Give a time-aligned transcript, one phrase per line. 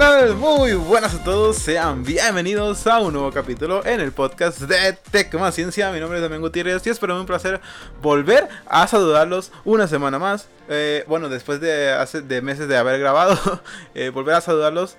[0.00, 5.34] Muy buenas a todos, sean bienvenidos a un nuevo capítulo en el podcast de Tech
[5.34, 5.92] más Ciencia.
[5.92, 7.60] Mi nombre es Damián Gutiérrez y es para mí un placer
[8.00, 10.48] volver a saludarlos una semana más.
[10.70, 13.38] Eh, bueno, después de, hace, meses de haber grabado,
[13.94, 14.96] eh, volver a saludarlos.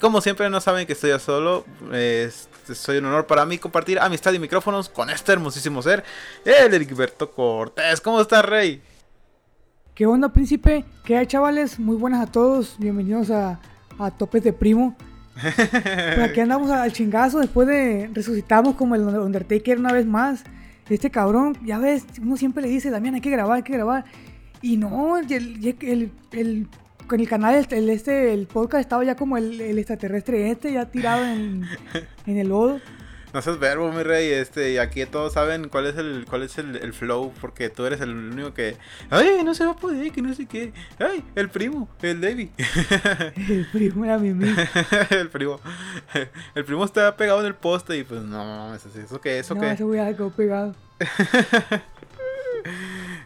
[0.00, 1.66] Como siempre, no saben que estoy ya solo.
[1.92, 2.32] Eh,
[2.72, 6.02] soy un honor para mí compartir amistad y micrófonos con este hermosísimo ser,
[6.46, 8.00] el Ericberto Cortés.
[8.00, 8.80] ¿Cómo estás, Rey?
[9.94, 10.86] ¿Qué onda, príncipe?
[11.04, 11.78] ¿Qué hay, chavales?
[11.78, 12.76] Muy buenas a todos.
[12.78, 13.60] Bienvenidos a
[13.98, 14.96] a topes de primo.
[15.40, 20.44] Pero aquí andamos al chingazo después de resucitamos como el Undertaker una vez más.
[20.88, 24.04] Este cabrón, ya ves, uno siempre le dice, Damián, hay que grabar, hay que grabar.
[24.62, 26.68] Y no, el, el,
[27.06, 31.24] con el canal, el, este, el podcast estaba ya como el, extraterrestre este, ya tirado
[31.24, 31.64] en,
[32.26, 32.80] en el lodo.
[33.32, 36.56] No seas verbo, mi rey, este, y aquí todos saben cuál es el, cuál es
[36.58, 38.76] el, flow, porque tú eres el único que,
[39.10, 42.48] ay, no se va a poder, que no sé qué, ay, el primo, el David.
[43.48, 44.28] El primo era mi
[45.10, 45.60] El primo,
[46.54, 49.60] el primo está pegado en el poste y pues no, eso, eso qué, eso no,
[49.60, 49.72] qué.
[49.72, 50.74] Ese voy a pegado.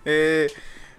[0.04, 0.48] eh,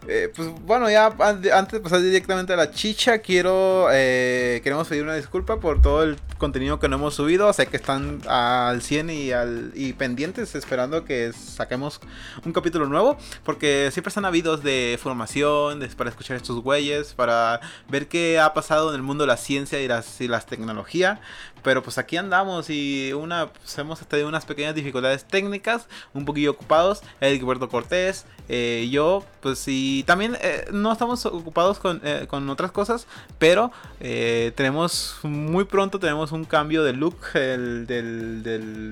[0.08, 5.04] eh, pues bueno, ya antes de pasar directamente a la chicha, quiero eh, queremos pedir
[5.04, 7.52] una disculpa por todo el contenido que no hemos subido.
[7.54, 12.02] Sé que están al 100 y, al, y pendientes esperando que saquemos
[12.46, 18.08] un capítulo nuevo, porque siempre están habidos de formación, para escuchar estos güeyes, para ver
[18.08, 21.20] qué ha pasado en el mundo de la ciencia y las, y las tecnologías.
[21.64, 26.52] Pero pues aquí andamos y una, pues, hemos tenido unas pequeñas dificultades técnicas, un poquillo
[26.52, 27.02] ocupados.
[27.22, 32.72] Gilberto Cortés, eh, yo, pues y también eh, no estamos ocupados con, eh, con, otras
[32.72, 33.08] cosas,
[33.40, 38.44] pero tenemos muy pronto tenemos un cambio de look del, del,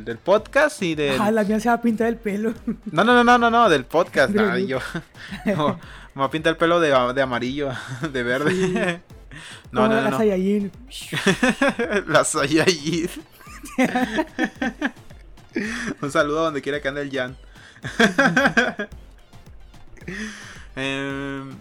[0.06, 1.18] del, podcast y de...
[1.20, 2.54] Ah, la mía se va a pintar el pelo.
[2.92, 4.34] No, no, no, no, no, no del podcast.
[4.68, 4.80] yo,
[5.46, 7.72] me va a pintar el pelo de, de amarillo,
[8.12, 9.02] de verde.
[9.72, 10.72] No, no, no, la Saiyajin.
[12.08, 13.10] la Saiyajin.
[16.02, 17.38] Un saludo a donde quiera que ande el Jan.
[20.76, 21.52] Em,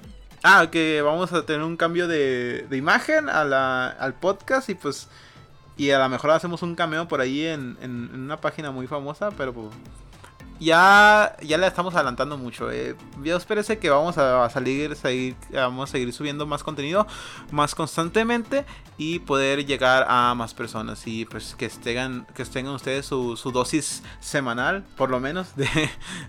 [0.42, 4.74] ah, que vamos a tener un cambio de, de imagen a la, al podcast y
[4.74, 5.08] pues...
[5.76, 8.86] Y a lo mejor hacemos un cameo por ahí en, en, en una página muy
[8.86, 9.68] famosa, pero pues
[10.60, 12.70] ya, ya la estamos adelantando mucho.
[12.70, 12.94] Eh.
[13.24, 14.96] Ya os parece que vamos a, salir,
[15.52, 17.06] vamos a seguir subiendo más contenido
[17.50, 18.64] más constantemente
[18.98, 24.02] y poder llegar a más personas y pues que estén, que tengan ustedes su, dosis
[24.20, 25.68] semanal, por lo menos, de,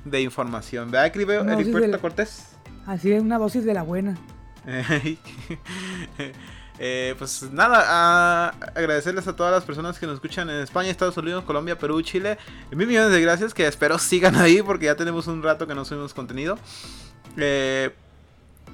[0.05, 0.89] de información.
[0.91, 2.55] ¿Verdad, Eric Cortés?
[2.85, 4.17] Así es, una dosis de la buena.
[6.79, 11.43] Eh, pues nada, agradecerles a todas las personas que nos escuchan en España, Estados Unidos,
[11.43, 12.37] Colombia, Perú, Chile.
[12.71, 15.85] Mil millones de gracias, que espero sigan ahí porque ya tenemos un rato que no
[15.85, 16.57] subimos contenido.
[17.37, 17.91] Eh,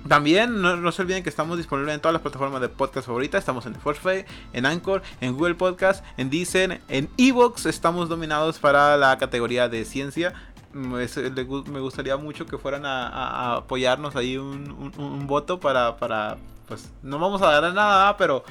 [0.07, 3.39] también no, se olviden que estamos disponibles en todas las plataformas de podcast favoritas.
[3.39, 7.65] Estamos en Spotify, en Anchor, en Google Podcast, en Deezer, en Evox.
[7.65, 10.33] Estamos dominados para la categoría de ciencia.
[10.71, 17.41] Me gustaría mucho que fueran a, apoyarnos ahí un, voto para, para, pues no vamos
[17.41, 18.43] a dar nada, pero,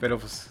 [0.00, 0.50] pero pues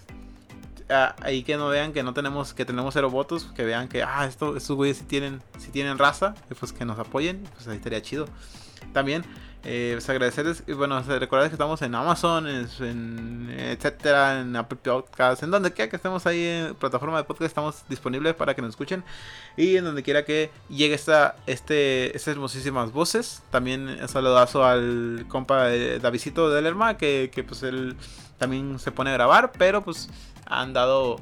[1.21, 4.25] ahí que no vean que no tenemos, que tenemos cero votos, que vean que, ah,
[4.25, 8.01] esto, estos güeyes si tienen, si tienen raza, pues que nos apoyen, pues ahí estaría
[8.01, 8.27] chido.
[8.93, 9.23] También
[9.63, 15.51] eh, pues agradecerles, bueno, recordarles que estamos en Amazon, en, etcétera, en Apple Podcasts, en
[15.51, 19.03] donde quiera que estemos ahí en plataforma de podcast, estamos disponibles para que nos escuchen.
[19.57, 23.41] Y en donde quiera que llegue esta, este, estas hermosísimas voces.
[23.51, 25.69] También un saludazo al compa
[26.01, 27.97] Davidito del Lerma, que, que pues él
[28.37, 30.09] también se pone a grabar, pero pues
[30.45, 31.17] han dado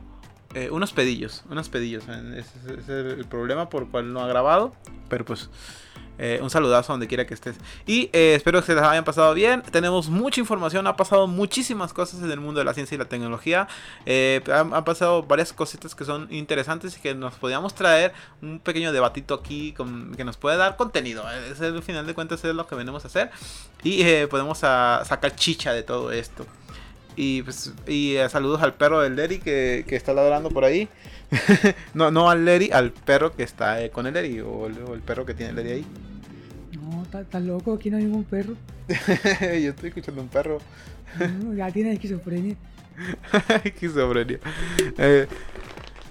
[0.54, 2.06] eh, unos pedillos, unos pedillos.
[2.08, 4.74] Ese, es el problema por el cual no ha grabado,
[5.10, 5.50] pero pues
[6.20, 7.58] eh, un saludazo donde quiera que estés.
[7.86, 9.62] Y eh, espero que se les hayan pasado bien.
[9.62, 10.88] Tenemos mucha información.
[10.88, 13.68] Ha pasado muchísimas cosas en el mundo de la ciencia y la tecnología.
[14.06, 18.92] Eh, han, pasado varias cositas que son interesantes y que nos podíamos traer un pequeño
[18.92, 19.76] debatito aquí
[20.16, 21.24] que nos puede dar contenido.
[21.52, 23.32] Es el final de cuentas es lo que venimos a hacer.
[23.84, 26.46] Y podemos sacar chicha de todo esto.
[27.18, 30.88] Y, pues, y saludos al perro del Leri que, que está ladrando por ahí.
[31.96, 35.26] no, no al Leri, al perro que está eh, con el Leri o, el perro
[35.26, 35.86] que tiene el Leri ahí.
[36.80, 38.54] No, está loco, aquí no hay ningún perro.
[39.42, 40.60] Yo estoy escuchando un perro.
[41.56, 42.56] ya tiene esquizofrenia.
[43.64, 44.40] esquizofrenia.
[45.00, 45.28] Eh,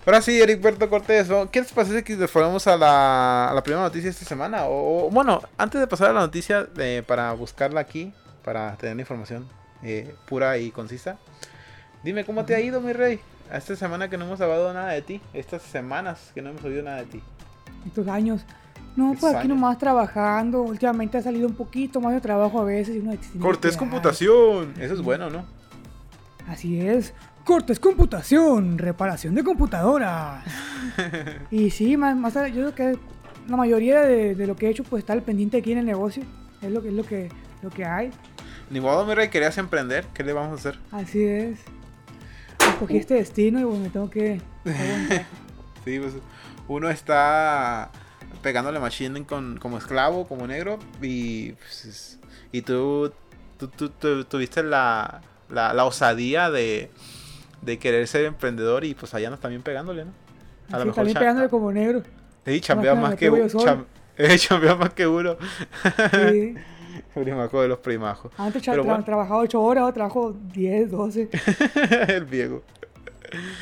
[0.04, 3.62] ahora sí, Eric Berto Cortés, ¿qué les parece que nos fuéramos a la, a la
[3.62, 4.64] primera noticia esta semana?
[4.64, 8.12] O, bueno, antes de pasar a la noticia, eh, para buscarla aquí,
[8.42, 9.46] para tener información
[10.28, 11.18] pura y concisa,
[12.02, 13.20] dime cómo te ha ido, mi rey
[13.52, 15.20] esta semana que no hemos hablado nada de ti.
[15.32, 17.22] Estas semanas que no hemos oído nada de ti.
[17.86, 18.44] Estos años.
[18.96, 20.62] No, pues aquí nomás trabajando.
[20.62, 22.96] Últimamente ha salido un poquito más de trabajo a veces.
[22.96, 24.74] Y Cortés computación.
[24.78, 25.44] Eso es bueno, ¿no?
[26.48, 27.12] Así es.
[27.44, 30.44] Cortes computación, reparación de computadoras.
[31.50, 32.98] y sí, más, más yo creo que
[33.48, 35.86] la mayoría de, de, lo que he hecho pues está al pendiente aquí en el
[35.86, 36.24] negocio.
[36.60, 37.28] Es lo que es lo que
[37.62, 38.10] lo que hay.
[38.70, 40.78] Ni modo, mi rey, querías emprender, ¿qué le vamos a hacer?
[40.90, 41.58] Así es.
[42.58, 44.40] Escogí este destino y bueno, me tengo que
[45.84, 46.14] Sí, pues
[46.68, 47.90] uno está
[48.42, 52.18] pegándole machine con, como esclavo, como negro y pues,
[52.50, 53.12] y tú,
[53.58, 53.68] tú,
[54.24, 56.90] tuviste la, la, osadía de,
[57.62, 60.12] de querer ser emprendedor y pues allá andas también pegándole, ¿no?
[60.72, 62.02] A lo mejor también pegándole como negro.
[62.44, 63.46] Sí, chambea más, que, uno.
[64.18, 65.36] Eh, chambea más que uno.
[66.12, 66.54] Sí.
[67.22, 68.30] Primajo de los primajos.
[68.36, 71.28] Antes tra trabajado 8 horas, ahora trabajo 10, 12.
[72.08, 72.62] El viejo.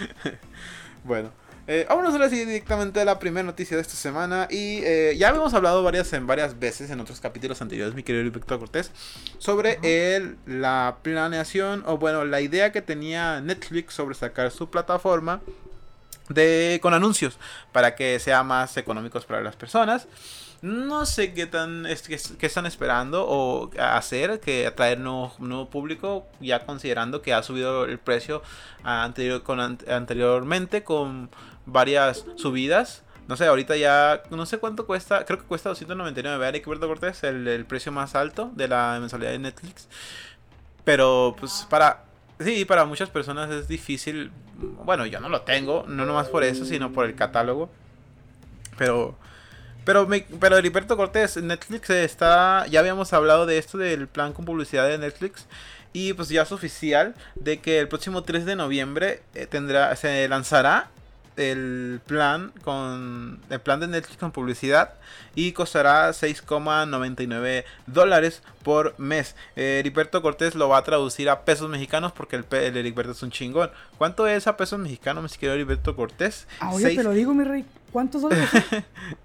[1.04, 1.30] bueno.
[1.66, 4.48] Eh, vámonos ahora sí directamente a la primera noticia de esta semana.
[4.50, 8.30] Y eh, ya habíamos hablado varias, en varias veces en otros capítulos anteriores, mi querido
[8.30, 8.90] Víctor Cortés,
[9.38, 15.40] sobre el, la planeación, o bueno, la idea que tenía Netflix sobre sacar su plataforma
[16.28, 17.38] de, con anuncios
[17.72, 20.06] para que sea más económicos para las personas.
[20.64, 26.64] No sé qué tan qué, están esperando o hacer que atraer nuevo, nuevo público, ya
[26.64, 28.42] considerando que ha subido el precio
[28.82, 31.28] anterior, con, anteriormente con
[31.66, 33.02] varias subidas.
[33.28, 37.24] No sé, ahorita ya no sé cuánto cuesta, creo que cuesta 299, ¿verdad, Roberto Cortés?
[37.24, 39.86] El, el precio más alto de la mensualidad de Netflix.
[40.82, 42.04] Pero pues para
[42.40, 44.32] Sí, para muchas personas es difícil.
[44.82, 47.68] Bueno, yo no lo tengo, no nomás por eso, sino por el catálogo.
[48.78, 49.14] Pero
[49.84, 52.66] pero, me, pero Heriberto Cortés, Netflix está.
[52.66, 55.46] Ya habíamos hablado de esto del plan con publicidad de Netflix.
[55.92, 60.26] Y pues ya es oficial de que el próximo 3 de noviembre eh, tendrá, se
[60.28, 60.90] lanzará
[61.36, 64.94] el plan con el plan de Netflix con publicidad
[65.34, 69.34] y costará 6,99 dólares por mes.
[69.56, 73.22] Eh, Heriberto Cortés lo va a traducir a pesos mexicanos porque el, el Heriberto es
[73.22, 73.70] un chingón.
[73.98, 76.46] ¿Cuánto es a pesos mexicanos, mi querido Heriberto Cortés?
[76.60, 77.64] Ah, oye, te lo digo, mi rey.
[77.92, 78.48] ¿Cuántos dólares?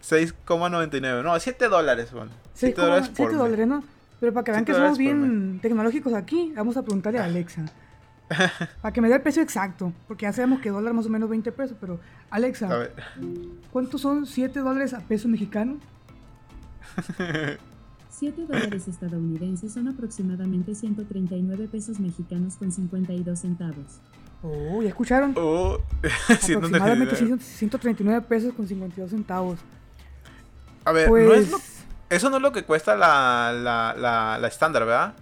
[0.08, 1.24] 6,99.
[1.24, 2.32] No, 7 dólares, bueno.
[2.54, 3.84] 7 dólares por 7 dólares, ¿no?
[4.20, 7.66] Pero para que vean que somos bien tecnológicos aquí, vamos a preguntarle a Alexa.
[8.82, 11.30] Para que me dé el precio exacto, porque ya sabemos que dólar más o menos
[11.30, 12.00] 20 pesos, pero
[12.30, 12.90] Alexa,
[13.72, 15.78] ¿cuántos son 7 dólares a peso mexicano?
[18.10, 24.02] 7 dólares estadounidenses son aproximadamente 139 pesos mexicanos con 52 centavos.
[24.42, 25.34] Oh, ¿ya escucharon?
[25.36, 25.80] Oh,
[26.30, 29.60] aproximadamente 139 pesos con 52 centavos.
[30.86, 34.48] A ver, no es pues eso no es lo que cuesta la, la, la, la
[34.48, 35.14] estándar, ¿verdad?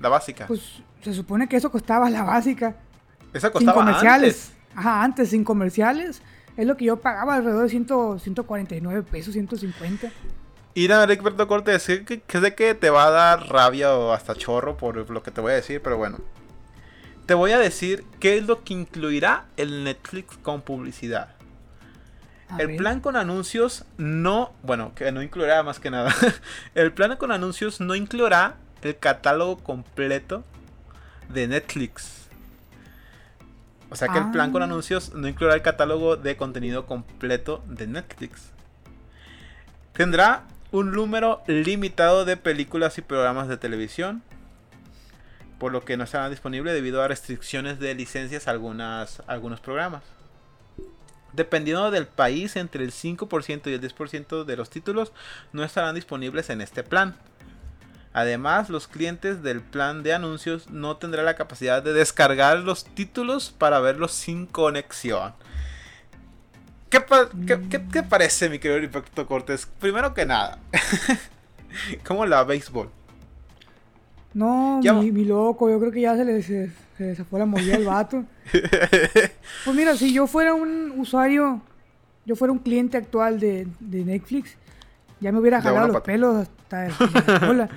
[0.00, 0.46] La básica.
[0.46, 2.76] Pues se supone que eso costaba la básica.
[3.32, 4.52] Esa costaba sin comerciales.
[4.74, 6.22] Ajá, antes, sin comerciales.
[6.56, 10.10] Es lo que yo pagaba alrededor de 100, 149 pesos, 150.
[10.74, 14.34] Ir a Roberto Cortés, que, que sé que te va a dar rabia o hasta
[14.34, 16.18] chorro por lo que te voy a decir, pero bueno.
[17.26, 21.34] Te voy a decir qué es lo que incluirá el Netflix con publicidad.
[22.58, 26.12] el plan con anuncios no, bueno, que no incluirá más que nada.
[26.74, 30.44] el plan con anuncios no incluirá el catálogo completo
[31.32, 32.28] de Netflix.
[33.90, 34.66] O sea que el plan con ah.
[34.66, 38.52] anuncios no incluirá el catálogo de contenido completo de Netflix.
[39.92, 44.22] Tendrá un número limitado de películas y programas de televisión.
[45.58, 50.02] Por lo que no estará disponible debido a restricciones de licencias a algunas, algunos programas.
[51.32, 55.12] Dependiendo del país, entre el 5% y el 10% de los títulos
[55.52, 57.16] no estarán disponibles en este plan.
[58.12, 63.54] Además, los clientes del plan de anuncios no tendrán la capacidad de descargar los títulos
[63.56, 65.32] para verlos sin conexión.
[66.88, 67.00] ¿Qué,
[67.92, 69.68] qué, parece, mi querido Impacto Cortés?
[69.78, 70.58] Primero que nada,
[72.04, 72.90] ¿cómo la béisbol?
[74.34, 78.24] No, mi, loco, yo creo que ya se le, se, fue la movida al vato.
[79.64, 81.60] pues mira, si yo fuera un usuario,
[82.26, 84.56] yo fuera un cliente actual de, de Netflix,
[85.20, 86.88] ya me hubiera jalado los pelos hasta
[87.38, 87.68] la cola.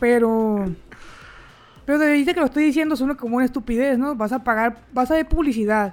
[0.00, 0.66] pero.
[1.86, 4.14] Pero de ahí que lo estoy diciendo suena como una estupidez, ¿no?
[4.14, 5.92] Vas a pagar, vas a ver publicidad.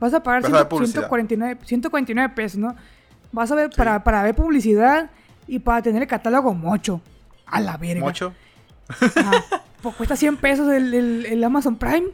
[0.00, 2.74] Vas a pagar 149, 149 pesos, ¿no?
[3.30, 5.10] Vas a ver para, para ver publicidad
[5.46, 7.00] y para tener el catálogo mocho.
[7.46, 8.00] A la verga.
[8.00, 8.34] ¿Mocho?
[9.82, 10.92] pues cuesta 100 pesos el,
[11.26, 12.08] el, Amazon Prime.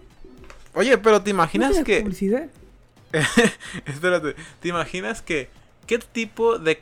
[0.74, 2.02] Oye, pero ¿te imaginas que...
[2.02, 2.48] Publicidad?
[3.86, 5.48] Espérate, ¿te imaginas que
[5.90, 6.78] ¿Qué tipo de,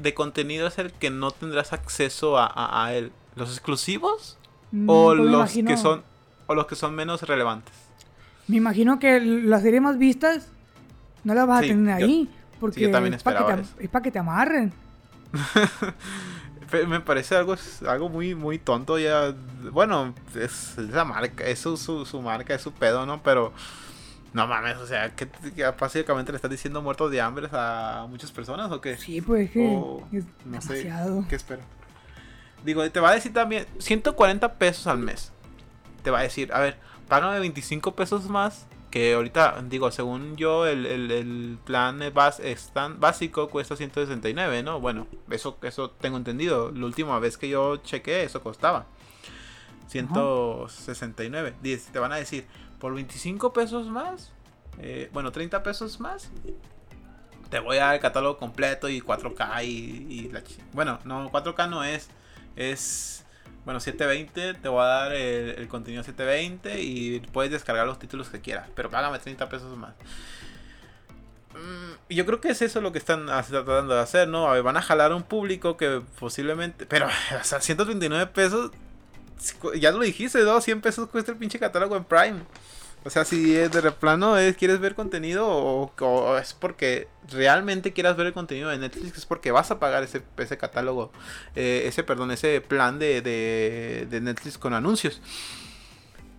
[0.00, 3.12] de, contenido es el que no tendrás acceso a, él?
[3.36, 4.36] ¿Los exclusivos?
[4.72, 6.02] Mm, ¿O pues los que son
[6.48, 7.72] o los que son menos relevantes?
[8.48, 10.48] Me imagino que las series más vistas
[11.22, 12.28] no las vas a tener ahí.
[12.58, 14.72] Porque es, para que te, amarren.
[16.88, 17.54] me parece algo,
[17.86, 19.36] algo muy, muy tonto ya.
[19.70, 23.22] Bueno, es, la marca, es su, su, marca, es su pedo, ¿no?
[23.22, 23.52] Pero
[24.32, 25.28] no mames, o sea, que,
[25.78, 28.96] básicamente le estás diciendo muertos de hambre a muchas personas o qué?
[28.96, 30.08] Sí, pues que es no
[30.44, 31.22] demasiado.
[31.22, 31.62] sé, ¿qué espero?
[32.64, 35.32] Digo, te va a decir también 140 pesos al mes.
[36.02, 40.66] Te va a decir, a ver, págame 25 pesos más que ahorita, digo, según yo,
[40.66, 42.00] el, el, plan
[42.98, 44.80] básico cuesta 169, ¿no?
[44.80, 46.70] Bueno, eso, eso tengo entendido.
[46.72, 48.86] La última vez que yo chequé, eso costaba
[49.88, 51.54] 169.
[51.90, 52.46] Te van a decir,
[52.82, 54.32] por 25 pesos más,
[54.80, 56.32] eh, bueno, 30 pesos más,
[57.48, 61.84] te voy a dar el catálogo completo y 4K y, la Bueno, no, 4K no
[61.84, 62.10] es,
[62.56, 63.24] es
[63.64, 68.40] bueno, 720, te voy a dar el, contenido 720 y puedes descargar los títulos que
[68.40, 69.94] quieras, pero págame 30 pesos más.
[71.54, 74.60] Mm, yo creo que es eso lo que están tratando de hacer, ¿no?
[74.64, 76.84] van a jalar a un público que posiblemente...
[76.86, 78.72] Pero, o sea, 139 pesos,
[79.74, 80.60] ya lo dijiste, ¿no?
[80.60, 82.40] 100 pesos cuesta el pinche catálogo en Prime.
[83.04, 88.28] O sea, si de replano es, quieres ver contenido o, es porque realmente quieras ver
[88.28, 91.10] el contenido de Netflix, es porque vas a pagar ese, ese catálogo,
[91.56, 95.20] eh, ese, perdón, ese plan de, de, Netflix con anuncios.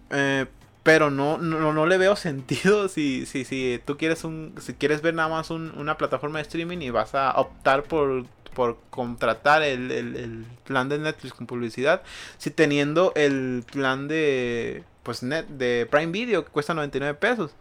[0.09, 0.45] Eh,
[0.83, 5.01] pero no, no, no, le veo sentido si, si, si tú quieres un, si quieres
[5.01, 9.91] ver nada más una plataforma de streaming y vas a optar por por contratar el,
[9.91, 12.01] el, plan de Netflix con publicidad,
[12.37, 17.51] si teniendo el plan de pues net de Prime Video que cuesta 99 pesos.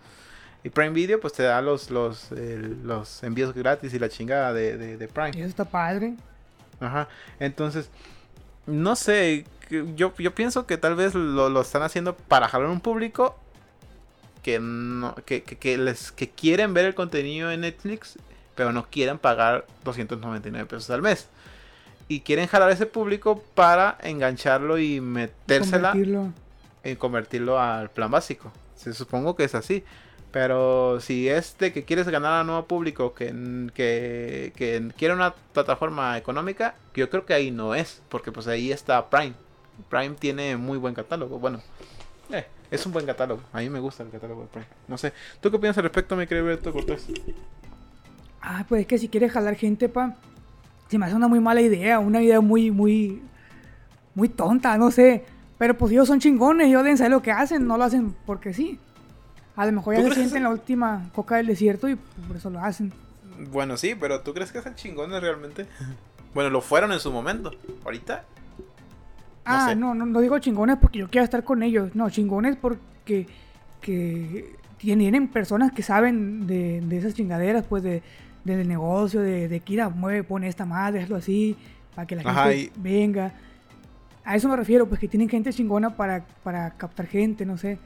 [0.65, 4.97] Y Prime Video pues te da los los, los envíos gratis y la chingada de,
[4.97, 5.33] de, Prime.
[5.35, 6.15] Y eso está padre.
[6.79, 7.09] Ajá.
[7.41, 7.91] Entonces,
[8.67, 9.45] no sé,
[9.97, 13.37] yo, yo pienso que tal vez lo, lo están haciendo para jalar un público
[14.43, 18.19] que no que, que, les que quieren ver el contenido de Netflix,
[18.55, 21.29] pero no quieren pagar 299 pesos al mes.
[22.09, 25.95] Y quieren jalar ese público para engancharlo y metérsela
[26.85, 28.53] en convertirlo al plan básico.
[28.77, 29.85] Se supongo que es así.
[30.33, 33.27] Pero si es de que quieres ganar a nuevo público que,
[33.75, 38.73] que, que, quiere una plataforma económica, yo creo que ahí no es, porque pues ahí
[38.73, 39.35] está Prime.
[39.91, 41.39] Prime tiene muy buen catálogo.
[41.39, 41.61] Bueno,
[42.31, 43.43] eh, es un buen catálogo.
[43.53, 44.67] A mí me gusta el catálogo de Prime.
[44.89, 45.13] No sé.
[45.43, 47.07] ¿Tú qué opinas al respecto, mi querido Beto Cortés?
[48.43, 50.17] Ah, pues es que si quieres jalar gente, pa,
[50.89, 53.23] se me hace una muy mala idea, una idea muy, muy,
[54.15, 55.25] muy tonta, no sé.
[55.57, 58.53] Pero pues ellos son chingones, ellos deben saber lo que hacen, no lo hacen porque
[58.53, 58.79] sí.
[59.55, 62.59] A lo mejor ya se sienten la última coca del desierto y por eso lo
[62.59, 62.93] hacen.
[63.51, 65.67] Bueno, sí, pero ¿tú crees que son chingones realmente?
[66.35, 67.53] bueno, lo fueron en su momento.
[67.85, 68.25] ¿Ahorita?
[69.45, 71.95] ah, no, no, no, digo chingones porque yo quiero estar con ellos.
[71.95, 73.29] No, chingones porque
[73.81, 78.03] que tienen personas que saben de, de esas chingaderas, pues de,
[78.45, 81.57] del negocio, de, de que ir a mueve, pone esta madre, hazlo así,
[81.95, 83.33] para que la gente venga.
[84.25, 87.79] A eso me refiero, pues que tienen gente chingona para, para captar gente, no sé.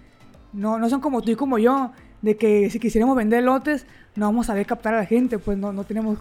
[0.53, 4.27] No, no son como tú y como yo, de que si quisiéramos vender lotes, no
[4.27, 6.19] vamos a saber captar a la gente, pues no, no tenemos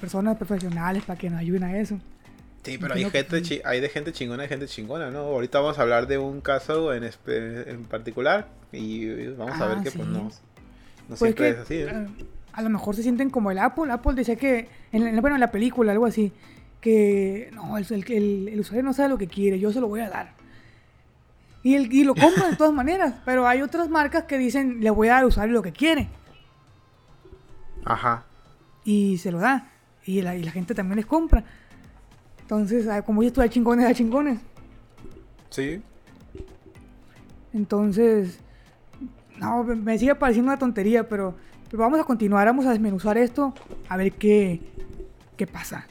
[0.00, 1.98] personas profesionales para que nos ayuden a eso.
[2.64, 5.20] Sí, pero hay gente, hay de gente chingona y gente chingona, ¿no?
[5.20, 9.82] Ahorita vamos a hablar de un caso en, en particular y vamos a ver ah,
[9.82, 10.30] que pues no,
[11.08, 11.74] no siempre es así.
[11.76, 12.06] ¿eh?
[12.58, 13.92] A, lo mejor se sienten como el Apple.
[13.92, 16.32] Apple decía que, en, bueno, en la película, algo así,
[16.80, 20.00] que no, el, el, el, usuario no sabe lo que quiere, yo se lo voy
[20.00, 20.32] a dar.
[21.62, 24.90] Y, el, y lo compra de todas maneras, pero hay otras marcas que dicen, le
[24.90, 26.08] voy a dar al usuario lo que quiere.
[27.84, 28.24] Ajá.
[28.84, 29.70] Y se lo da.
[30.04, 31.44] Y la, y la gente también les compra.
[32.40, 34.40] Entonces, ah, como ya estoy chingones, a chingones.
[35.50, 35.82] Sí.
[37.52, 38.40] Entonces,
[39.38, 41.34] no, me sigue pareciendo una tontería, pero,
[41.70, 43.54] pero vamos a continuar, vamos a desmenuzar esto,
[43.88, 44.60] a ver qué,
[45.36, 45.86] qué pasa.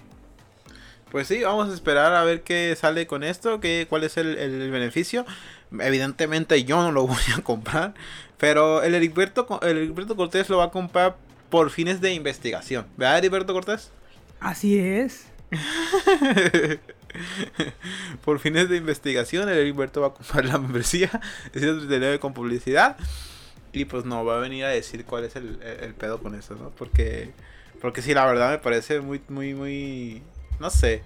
[1.12, 4.72] Pues sí, vamos a esperar a ver qué sale con esto, qué, cuál es el,
[4.72, 5.26] beneficio.
[5.80, 7.94] Evidentemente yo no lo voy a comprar,
[8.38, 11.16] pero el Heriberto, el Heriberto Cortés lo va a comprar
[11.50, 12.86] por fines de investigación.
[12.98, 13.92] ¿Verdad, Heriberto Cortés?
[14.40, 15.28] Así es.
[18.26, 21.10] por fines de investigación, el Heriberto va a comprar la membresía
[21.54, 22.98] de con publicidad.
[23.74, 26.56] Y pues no, va a venir a decir cuál es el, el pedo con eso,
[26.56, 26.70] ¿no?
[26.72, 27.32] Porque,
[27.82, 30.22] porque sí, la verdad me parece muy, muy, muy
[30.60, 31.04] no sé.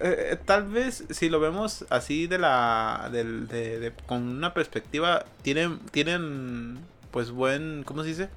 [0.00, 5.80] Eh, eh, tal vez si lo vemos así de la de, con una perspectiva tienen
[5.90, 6.78] tienen
[7.10, 8.28] pues buen cómo se dice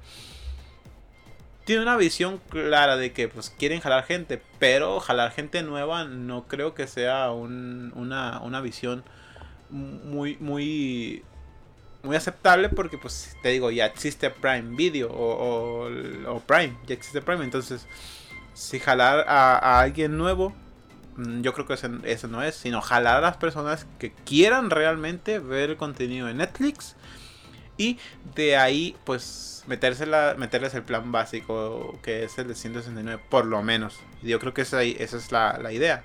[1.64, 6.46] tiene una visión clara de que pues quieren jalar gente pero jalar gente nueva no
[6.46, 9.02] creo que sea una, una visión
[9.70, 11.22] muy muy
[12.02, 15.88] muy aceptable porque pues te digo ya existe Prime Video o,
[16.26, 17.86] o Prime ya existe Prime entonces
[18.54, 20.54] si jalar a, alguien nuevo
[21.16, 25.38] mm, yo creo que eso no es, sino jalar a las personas que quieran realmente
[25.38, 26.96] ver el contenido de Netflix
[27.76, 27.98] y
[28.34, 33.62] de ahí pues metérsela, meterles el plan básico que es el de 169 por lo
[33.62, 33.98] menos.
[34.22, 36.04] Yo creo que esa, esa es la, la idea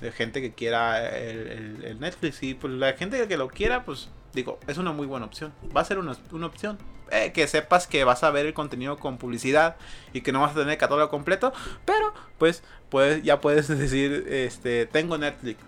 [0.00, 4.08] de gente que quiera el, el, Netflix y pues la gente que lo quiera pues
[4.32, 5.52] digo, es una muy buena opción.
[5.76, 6.78] Va a ser una, una opción.
[7.12, 9.74] Eh, que sepas que vas a ver el contenido con publicidad
[10.12, 11.52] y que no vas a tener el catálogo completo.
[11.84, 15.58] Pero, pues, pues ya puedes decir, este, tengo Netflix.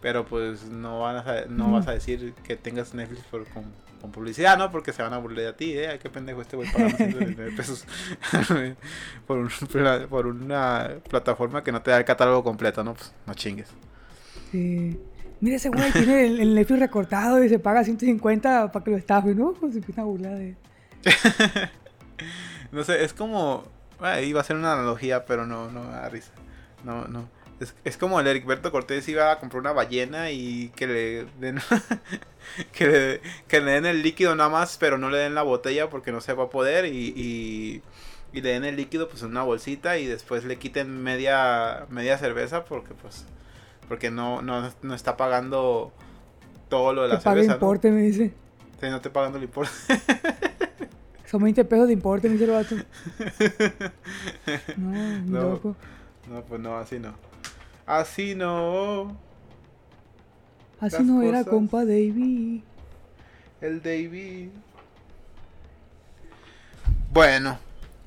[0.00, 3.64] Pero pues no, van a, no vas a decir que tengas Netflix por, con,
[4.00, 4.68] con, publicidad, ¿no?
[4.72, 5.96] Porque se van a burlar de ti, ¿eh?
[6.02, 7.86] Qué pendejo este güey pagando 119 pesos
[9.28, 9.48] por, un,
[10.10, 12.94] por una plataforma que no te da el catálogo completo, ¿no?
[12.94, 13.68] Pues no chingues.
[14.50, 14.98] Sí.
[15.42, 18.96] Mira, ese güey tiene el, el, Netflix recortado y se paga 150 para que lo
[18.96, 19.54] estafe, ¿no?
[19.54, 20.54] Pues se empieza a burlar de...
[22.70, 23.64] no sé, es como...
[24.24, 26.30] iba a ser una analogía, pero no, no da risa.
[26.84, 27.28] No, no.
[27.58, 31.58] Es, es, como el Ericberto Cortés iba a comprar una ballena y que le den
[32.72, 35.90] que, le, que le den el líquido nada más, pero no le den la botella
[35.90, 37.82] porque no se va a poder y, y,
[38.32, 42.16] y, le den el líquido pues en una bolsita y después le quiten media media
[42.16, 43.26] cerveza porque pues
[43.92, 45.92] porque no, no, no está pagando
[46.70, 47.52] todo lo de la te cerveza.
[47.52, 47.96] importe, ¿no?
[47.96, 48.32] me dice.
[48.80, 49.70] Sí, no te pagando el importe.
[51.26, 52.76] Son 20 pesos de importe, me dice el vato.
[54.78, 55.76] No, no, loco.
[56.26, 57.12] No, pues no, así no.
[57.84, 59.14] Así no.
[60.80, 62.62] Así Las no era, compa David.
[63.60, 64.48] El David.
[67.12, 67.58] Bueno.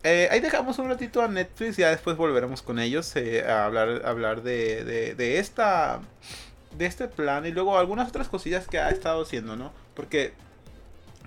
[0.07, 4.03] Eh, ahí dejamos un ratito a Netflix, ya después volveremos con ellos eh, a hablar,
[4.05, 5.99] a hablar de, de, de, esta
[6.77, 9.73] de este plan y luego algunas otras cosillas que ha estado haciendo, ¿no?
[9.95, 10.33] Porque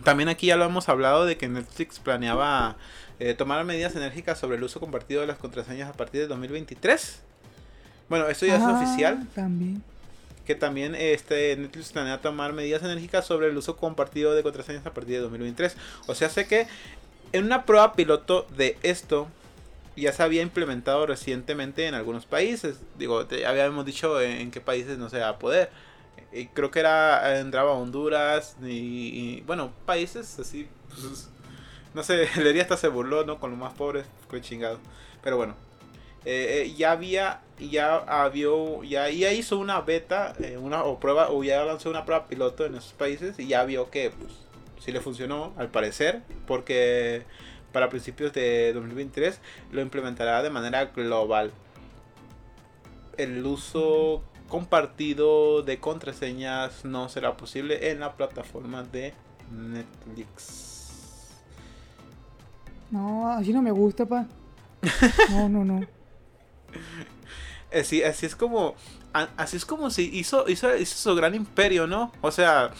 [0.04, 2.76] también aquí ya lo hemos hablado de que Netflix planeaba
[3.18, 7.20] eh, tomar medidas enérgicas sobre el uso compartido de las contraseñas a partir de 2023.
[8.08, 9.26] Bueno, esto ya ah, es oficial.
[9.34, 9.82] También.
[10.46, 14.94] Que también este Netflix planea tomar medidas enérgicas sobre el uso compartido de contraseñas a
[14.94, 15.76] partir de 2023.
[16.06, 16.68] O sea, sé que
[17.32, 19.28] en una prueba piloto de esto
[20.00, 22.80] ya se había implementado recientemente en algunos países.
[22.98, 25.70] Digo, te, habíamos dicho en, qué países no se va a poder.
[26.54, 30.68] Creo que era entraba Honduras y, bueno, países así.
[30.88, 31.30] Pues,
[31.94, 33.40] no sé, Lería hasta se burló, ¿no?
[33.40, 34.78] Con los más pobres, fue chingado.
[35.22, 35.56] Pero bueno,
[36.24, 38.50] eh, ya había, ya había,
[38.84, 42.66] ya, ya hizo una beta, eh, una o prueba, o ya lanzó una prueba piloto
[42.66, 44.32] en esos países y ya vio que, pues,
[44.88, 47.24] sí le funcionó, al parecer, porque
[47.72, 49.38] para principios de 2023
[49.70, 51.52] lo implementará de manera global.
[53.18, 59.12] El uso compartido de contraseñas no será posible en la plataforma de
[59.52, 61.36] Netflix.
[62.90, 64.26] No, así no me gusta, pa.
[65.30, 65.86] No, no, no.
[67.78, 68.74] Así, así es como.
[69.36, 72.10] Así es como si hizo, hizo, hizo su gran imperio, ¿no?
[72.22, 72.70] O sea,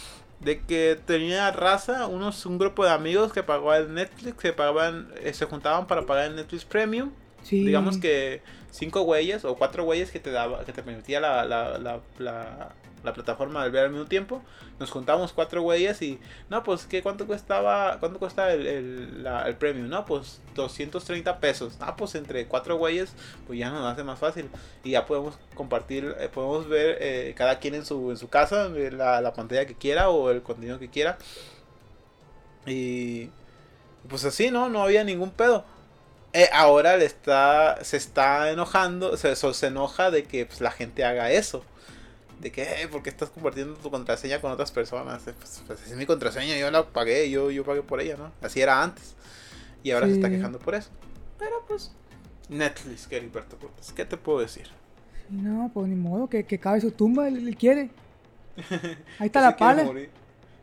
[0.40, 5.12] de que tenía raza, unos, un grupo de amigos que pagaban el Netflix, que pagaban,
[5.22, 7.10] eh, se juntaban para pagar el Netflix Premium.
[7.42, 7.64] Sí.
[7.64, 11.78] Digamos que cinco güeyes o cuatro güeyes que te daba, que te permitía la, la,
[11.78, 14.42] la, la, la plataforma de ver al mismo tiempo.
[14.78, 19.44] Nos juntábamos cuatro güeyes y, no, pues, ¿qué, ¿cuánto costaba cuánto costaba el, el, la,
[19.58, 19.88] premium?
[19.88, 21.76] No, pues 230 pesos.
[21.80, 23.14] Ah, pues entre cuatro güeyes,
[23.46, 24.48] pues ya nos hace más fácil.
[24.84, 28.68] Y ya podemos compartir, eh, podemos ver eh, cada quien en su, en su casa,
[28.68, 31.18] la, la pantalla que quiera o el contenido que quiera.
[32.66, 33.30] Y
[34.08, 34.68] pues así, ¿no?
[34.68, 35.64] No había ningún pedo.
[36.32, 41.04] Eh, ahora le está, se está enojando, se, se enoja de que pues, la gente
[41.04, 41.64] haga eso.
[42.40, 45.22] De que, eh, ¿por qué estás compartiendo tu contraseña con otras personas?
[45.24, 48.30] Pues, pues, es mi contraseña, yo la pagué, yo, yo pagué por ella, ¿no?
[48.40, 49.16] Así era antes.
[49.82, 50.12] Y ahora Sí.
[50.12, 50.90] se está quejando por eso.
[51.38, 51.92] Pero pues,
[52.48, 54.68] Netflix, que Heriberto Cortés, ¿qué te puedo decir?
[55.30, 57.90] No, pues ni modo, que, que cabe su tumba, él, él quiere.
[59.18, 59.88] Ahí está la pala.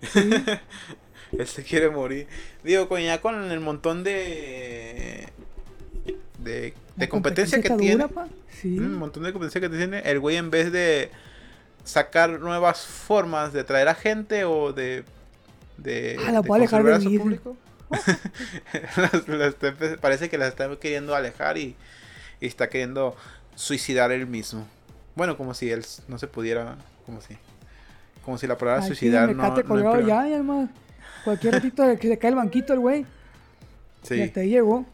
[0.02, 0.30] Sí.
[1.32, 2.28] Él se quiere morir.
[2.64, 5.28] Digo, con ya con el montón de.
[6.40, 8.06] de, de competencia que tiene.
[8.08, 8.28] dura.
[8.62, 8.78] Sí.
[8.78, 10.00] Un montón de competencia que tiene.
[10.00, 11.10] El güey, en vez de
[11.86, 15.06] sacar nuevas formas de traer a gente o de.
[15.78, 17.56] de Ah, la de alejar de a su público,
[18.98, 19.56] las- las
[20.02, 21.76] parece que las está queriendo alejar y,
[22.42, 23.16] y está queriendo
[23.56, 24.66] suicidar él mismo.
[25.16, 26.76] Bueno, como si él no se pudiera.
[27.06, 27.38] Como si.
[28.24, 29.44] Como si la palabra Aquí suicidar me no.
[29.48, 30.70] no colgado implica- ya, y además.
[31.24, 33.02] Cualquier ratito que se cae el banquito el güey.
[33.02, 34.22] Y Sí.
[34.22, 34.86] hasta ahí llegó.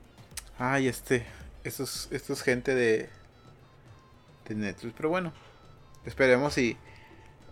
[0.59, 1.25] Ay, este.
[1.63, 3.09] Esto es, esto es gente de.
[4.47, 4.93] De Netflix.
[4.95, 5.31] Pero bueno.
[6.05, 6.77] Esperemos y.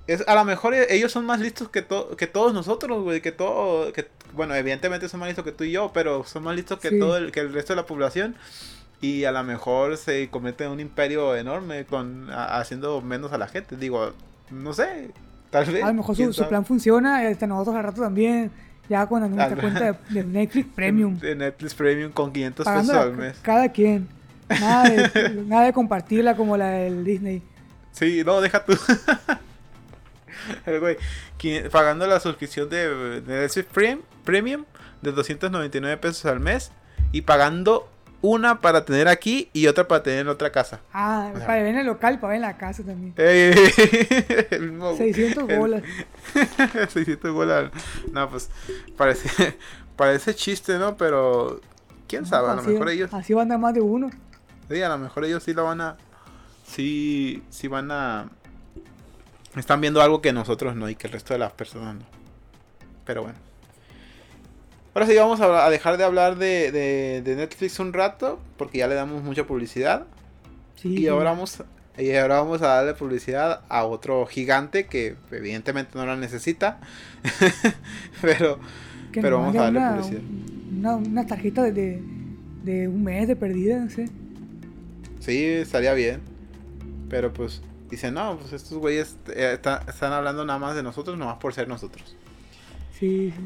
[0.08, 3.22] Es, a lo mejor e- ellos son más listos que, to- que todos nosotros, güey.
[3.22, 3.94] Que todo.
[3.94, 5.92] Que, bueno, evidentemente son más listos que tú y yo.
[5.94, 7.00] Pero son más listos que Sí.
[7.00, 8.36] todo el, que el resto de la población.
[9.02, 13.78] y a lo mejor se comete un imperio enorme con haciendo menos a la gente.
[13.78, 14.12] Digo,
[14.52, 15.12] no sé,
[15.52, 15.84] tal vez.
[15.84, 18.52] A lo mejor su, plan funciona, hasta nosotros al rato también.
[18.90, 21.18] Ya con nuestra cuenta de, Netflix Premium.
[21.20, 23.38] De Netflix Premium con 500 pesos al mes.
[23.42, 24.08] Cada quien.
[24.50, 27.42] Nada de, nada de compartirla como la del Disney.
[28.00, 28.78] Sí, no, deja tú.
[30.66, 30.98] El güey,
[31.70, 33.68] pagando la suscripción de, de Netflix
[34.24, 34.64] Premium
[35.02, 36.72] de 299 pesos al mes
[37.12, 37.90] y pagando
[38.22, 40.80] una para tener aquí y otra para tener en otra casa.
[40.94, 43.14] Ah, para ver en el local, para ver en la casa también.
[44.98, 45.84] 600 bolas.
[46.90, 47.72] 600 bolas.
[48.14, 48.50] No, pues
[48.98, 49.58] parece,
[49.96, 50.96] parece chiste, ¿no?
[50.96, 51.60] Pero
[52.08, 53.14] quién sabe, a lo mejor ellos.
[53.14, 54.10] Así van a más de uno.
[54.70, 55.98] Sí, a lo mejor ellos sí lo van a.
[56.70, 58.30] Sí, sí van a.
[59.56, 62.06] Están viendo algo que nosotros no y que el resto de las personas no.
[63.06, 63.38] Pero bueno.
[64.94, 69.24] Ahora sí vamos a dejar de hablar de, Netflix un rato, porque ya le damos
[69.24, 70.06] mucha publicidad.
[70.84, 71.64] y, ahora vamos,
[71.98, 76.80] y ahora vamos a darle publicidad a otro gigante que evidentemente no la necesita.
[78.22, 78.60] pero
[79.14, 80.22] pero vamos a darle publicidad.
[81.08, 82.02] Una, tarjeta de,
[82.88, 84.06] un mes de perdida, no sé.
[85.20, 86.22] Sí, estaría bien.
[87.10, 91.38] Pero pues dicen, no, pues estos güeyes eh, están hablando nada más de nosotros, nomás
[91.38, 92.16] por ser nosotros.
[92.98, 93.44] Sí, sí.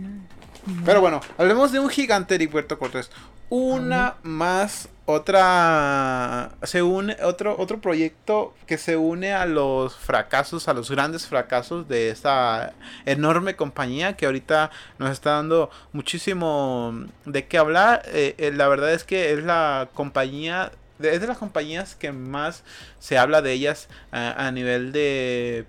[0.86, 3.12] Pero bueno, hablemos de un gigante Heriberto Cortés.
[3.50, 6.54] Una más, otra.
[6.64, 11.88] Se une, otro, otro proyecto que se une a los fracasos, a los grandes fracasos
[11.88, 12.74] de esta
[13.06, 18.02] enorme compañía que ahorita nos está dando muchísimo de qué hablar.
[18.08, 20.72] Eh, eh, la verdad es que es la compañía
[21.04, 22.64] es de las compañías que más
[23.00, 25.66] se habla de ellas a nivel de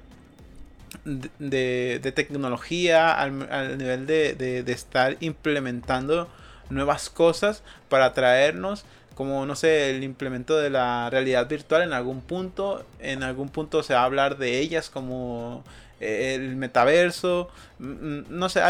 [1.04, 6.28] de, tecnología, al, nivel de, estar implementando
[6.70, 12.20] nuevas cosas para traernos, como no sé, el implemento de la realidad virtual en algún
[12.20, 15.62] punto, en algún punto se va a hablar de ellas como
[16.00, 18.60] eh, el metaverso, mm, mm, no sé,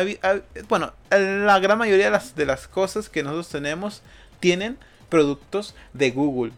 [0.69, 4.03] bueno, la gran mayoría de de las cosas que nosotros tenemos
[4.41, 4.77] tienen
[5.15, 6.51] productos de Google.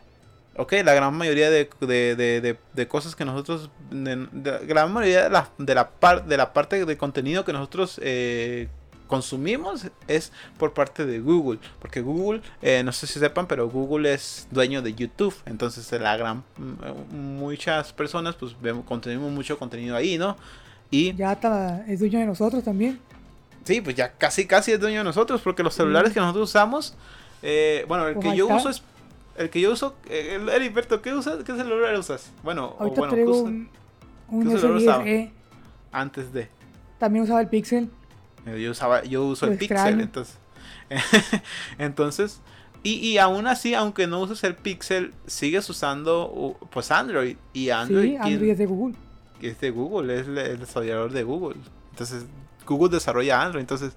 [0.56, 1.68] Ok, la gran mayoría de,
[2.88, 5.90] cosas que nosotros, la gran mayoría de la, de la,
[6.26, 8.68] de la parte de contenido que nosotros eh,
[9.08, 11.58] consumimos es por parte de Google.
[11.78, 15.34] Porque Google, eh, no sé si sepan, pero Google es dueño de YouTube.
[15.44, 16.42] Entonces la gran,
[17.12, 20.38] muchas personas pues vemos, consumimos mucho contenido ahí, ¿no?
[20.90, 22.98] Y ya está, es dueño de nosotros también.
[23.64, 26.94] Sí, pues ya casi casi es dueño de nosotros porque los celulares que nosotros usamos,
[27.42, 28.82] eh, bueno, el pues que yo uso es
[29.36, 32.32] el que yo uso, eh, el ¿qué, usas, ¿qué celular usas?
[32.42, 33.68] Bueno, Ahorita bueno, traigo un,
[34.28, 35.30] un S10e.
[35.92, 36.48] Antes de.
[36.98, 37.90] También usaba el Pixel.
[38.46, 40.38] Eh, yo usaba, yo uso el Pixel, entonces.
[41.78, 42.40] entonces,
[42.82, 47.36] y, y aún así, aunque no uses el Pixel, sigues usando pues Android.
[47.52, 48.96] Y Android, sí, Android es de Google.
[49.42, 51.58] Es de Google, es el desarrollador de Google.
[51.90, 52.24] Entonces,
[52.64, 53.60] Google desarrolla Android.
[53.60, 53.92] Entonces,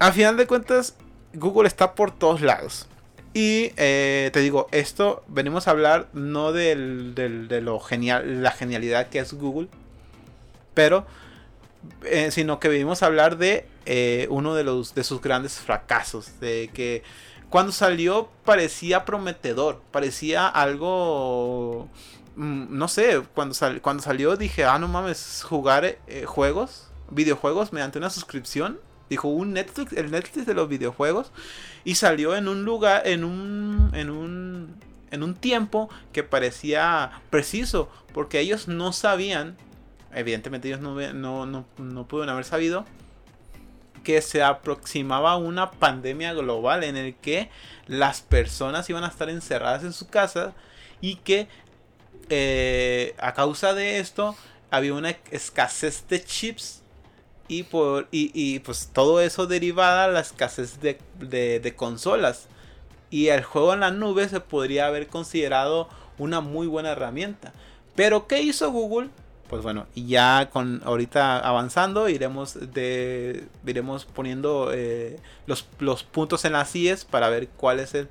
[0.00, 0.96] a final de cuentas,
[1.34, 2.86] Google está por todos lados.
[3.34, 9.18] Y eh, te digo, esto venimos a hablar no de lo genial, la genialidad que
[9.18, 9.68] es Google,
[10.74, 11.06] pero
[12.04, 16.40] eh, sino que venimos a hablar de eh, uno de los de sus grandes fracasos,
[16.40, 17.02] de que
[17.50, 21.88] cuando salió parecía prometedor, parecía algo
[22.36, 28.10] mm, no sé, cuando, cuando salió dije, ah, no mames, jugar juegos, videojuegos mediante una
[28.10, 31.32] suscripción Dijo un Netflix, el Netflix de los videojuegos.
[31.84, 34.76] Y salió en un lugar, en un, en un,
[35.10, 37.90] en un tiempo que parecía preciso.
[38.12, 39.56] Porque ellos no sabían,
[40.14, 42.84] evidentemente ellos no, no, no, no pudieron haber sabido,
[44.08, 47.50] que se aproximaba una pandemia global en el que
[47.86, 50.54] las personas iban a estar encerradas en su casa
[51.00, 51.48] y que
[52.30, 54.36] eh, a causa de esto
[54.70, 56.82] había una escasez de chips
[57.48, 62.46] y, por, y, pues todo eso derivada a la escasez de, consolas.
[63.10, 67.52] Y el juego en la nube se podría haber considerado una muy buena herramienta.
[67.94, 69.08] Pero ¿qué hizo Google?
[69.48, 76.52] Pues bueno, ya con ahorita avanzando iremos de iremos poniendo eh, los, los, puntos en
[76.52, 78.08] las IES para ver cuál es el,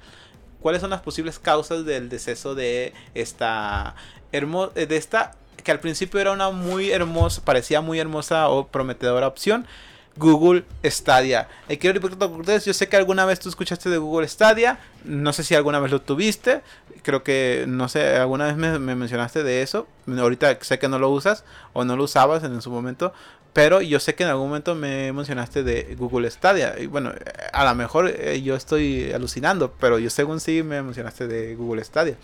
[0.62, 3.96] cuáles son las posibles causas del deceso de esta
[4.32, 5.36] de esta
[5.68, 9.68] que al principio era una muy hermosa, parecía muy hermosa o prometedora opción,
[10.16, 11.50] Google Stadia.
[11.68, 15.44] Eh, quiero Cortés, yo sé que alguna vez tú escuchaste de Google Stadia, no sé
[15.44, 16.62] si alguna vez lo tuviste,
[17.04, 21.10] creo que, no sé, alguna vez me, mencionaste de eso, ahorita sé que no lo
[21.10, 23.12] usas o no lo usabas en su momento,
[23.52, 26.76] pero yo sé que en algún momento me mencionaste de Google Stadia.
[26.80, 27.12] Y bueno,
[27.52, 31.84] a lo mejor eh, yo estoy alucinando, pero yo según sí me mencionaste de Google
[31.84, 32.16] Stadia.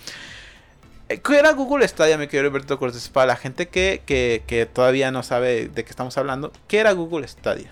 [1.09, 3.09] Eh, ¿Qué era Google Stadia, mi querido Alberto Cortés?
[3.09, 6.93] Para la gente que, que, que, todavía no sabe de qué estamos hablando, ¿qué era
[6.93, 7.71] Google Stadia?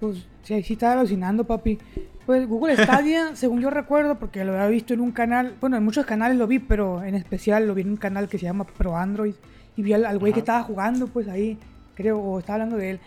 [0.00, 1.78] Pues sí, sí estaba alucinando, papi.
[2.26, 5.84] Pues Google Stadia, según yo recuerdo, porque lo había visto en un canal, bueno, en
[5.84, 8.64] muchos canales lo vi, pero en especial lo vi en un canal que se llama
[8.64, 9.34] Pro Android.
[9.76, 11.56] Y vi al, güey que estaba jugando, pues ahí,
[11.94, 13.00] creo, o estaba hablando de él.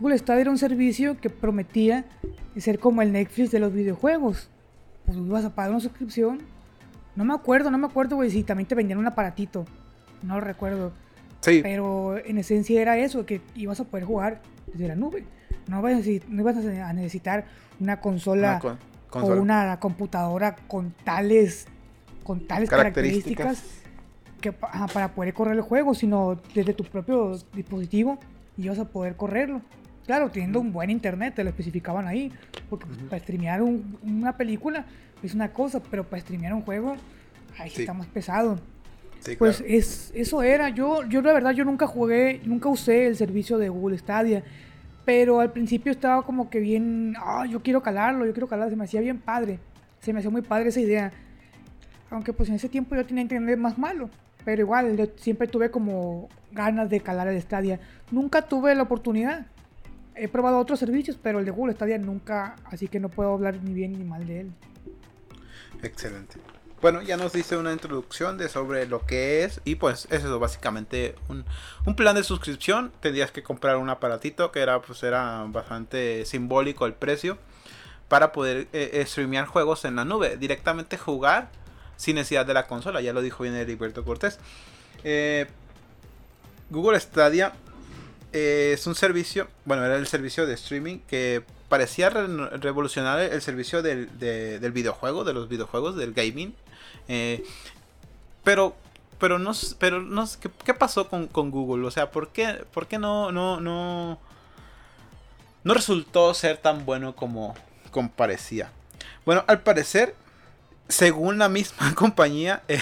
[0.00, 2.04] Google Stadia era un servicio que prometía
[2.56, 4.50] ser como el Netflix de los videojuegos.
[5.06, 6.40] Pues ibas a pagar una suscripción
[7.18, 9.64] no me acuerdo, no me acuerdo, güey, si también te vendían un aparatito.
[10.22, 10.92] No lo recuerdo.
[11.40, 11.58] Sí.
[11.64, 15.24] Pero en esencia era eso, que ibas a poder jugar desde la nube.
[15.66, 17.46] No, vas a, necesitar
[17.80, 18.60] una consola,
[19.10, 21.66] o una computadora con tales,
[22.22, 23.64] con tales características,
[24.40, 28.20] que, para poder correr el juego, sino desde tu propio dispositivo
[28.56, 29.60] y ibas a poder correrlo.
[30.06, 32.32] Claro, teniendo un buen internet, te lo especificaban ahí.
[32.70, 34.86] Porque pues, para streamear una película
[35.22, 36.96] es una cosa, pero para streamear un juego,
[37.58, 37.82] ahí sí.
[37.82, 38.58] está más pesado.
[39.38, 40.68] pues es, eso era.
[40.68, 44.42] Yo, yo la verdad, yo nunca jugué, nunca usé el servicio de Google Stadia.
[45.04, 48.70] Pero al principio estaba como que bien, ah, yo quiero calarlo, yo quiero calarlo.
[48.70, 49.58] Se me hacía bien padre.
[50.00, 51.12] Se me hacía muy padre esa idea.
[52.10, 54.10] Aunque pues en ese tiempo yo tenía internet más malo.
[54.44, 57.80] Pero igual, yo siempre tuve como ganas de calar el Stadia.
[58.10, 59.46] Nunca tuve la oportunidad
[60.18, 63.62] he probado otros servicios, pero el de Google Stadia nunca, así que no puedo hablar
[63.62, 64.52] ni bien ni mal de él.
[65.82, 66.38] Excelente.
[66.80, 70.40] Bueno, ya nos dice una introducción de sobre lo que es y pues eso es
[70.40, 71.44] básicamente un,
[71.86, 72.92] un, plan de suscripción.
[73.00, 77.36] Tendrías que comprar un aparatito que era pues era bastante simbólico el precio
[78.08, 81.50] para poder eh, streamear juegos en la nube, directamente jugar
[81.96, 84.38] sin necesidad de la consola, ya lo dijo bien Heriberto Cortés.
[85.04, 85.46] Eh,
[86.70, 87.52] Google Stadia
[88.32, 93.82] eh, es un servicio, bueno, era el servicio de streaming que parecía revolucionar el servicio
[93.82, 94.08] del,
[94.72, 96.54] videojuego, de los videojuegos, del gaming.
[97.08, 97.44] Eh,
[98.44, 98.74] pero,
[99.18, 101.86] pero no, pero no, ¿qué, qué pasó con, Google?
[101.86, 104.18] O sea, ¿por qué, por qué no, no, no,
[105.64, 107.54] no resultó ser tan bueno como,
[107.90, 108.72] como parecía?
[109.26, 110.14] Bueno, al parecer,
[110.88, 112.80] según la misma compañía, eh,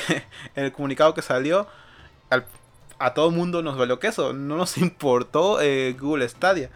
[0.55, 1.67] el comunicado que salió,
[2.31, 2.47] al,
[2.99, 6.71] a todo mundo nos valió queso, no nos importó eh, Google Stadia.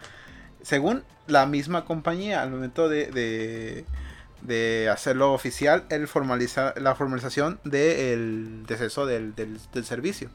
[0.61, 3.85] Según la misma compañía, al momento de,
[4.41, 10.29] de, hacerlo oficial, el formaliza, la formalización del deceso del, del, servicio.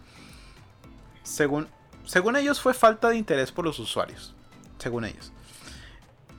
[1.22, 1.68] Según,
[2.04, 4.35] según ellos fue falta de interés por los usuarios,
[4.78, 5.32] según ellos.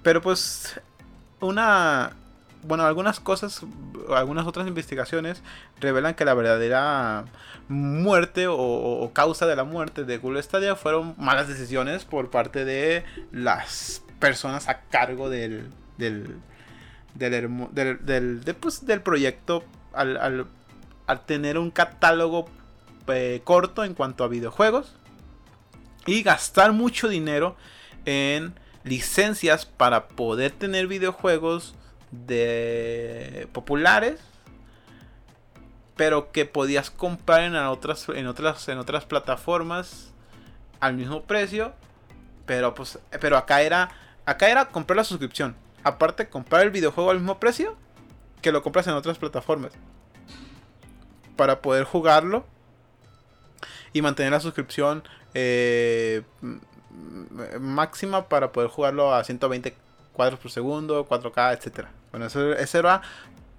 [0.03, 0.79] Pero pues
[1.39, 2.13] una
[2.63, 3.61] bueno, algunas cosas,
[4.13, 5.41] algunas otras investigaciones
[5.79, 7.25] revelan que la verdadera
[7.69, 13.05] muerte o, causa de la muerte de Google Stadia fueron malas decisiones por parte de
[13.31, 16.39] las personas a cargo del del
[17.15, 20.47] del, pues, del, proyecto al,
[21.07, 22.45] al, tener un catálogo
[23.07, 24.95] eh, corto en cuanto a videojuegos
[26.05, 27.55] y gastar mucho dinero
[28.05, 28.53] en
[28.83, 31.75] licencias para poder tener videojuegos
[32.11, 34.19] de populares
[35.95, 40.13] pero que podías comprar en otras en otras en otras plataformas
[40.79, 41.73] al mismo precio
[42.45, 43.89] pero pues pero acá era
[44.27, 45.55] acá era comprar la suscripción.
[45.83, 47.75] Aparte comprar el videojuego al mismo precio
[48.41, 49.71] que lo compras en otras plataformas.
[51.35, 52.45] Para poder jugarlo
[53.93, 56.23] y mantener la suscripción eh,
[57.59, 59.75] máxima para poder jugarlo a 120
[60.13, 61.91] cuadros por segundo 4K etcétera.
[62.11, 63.01] Bueno, eso, era,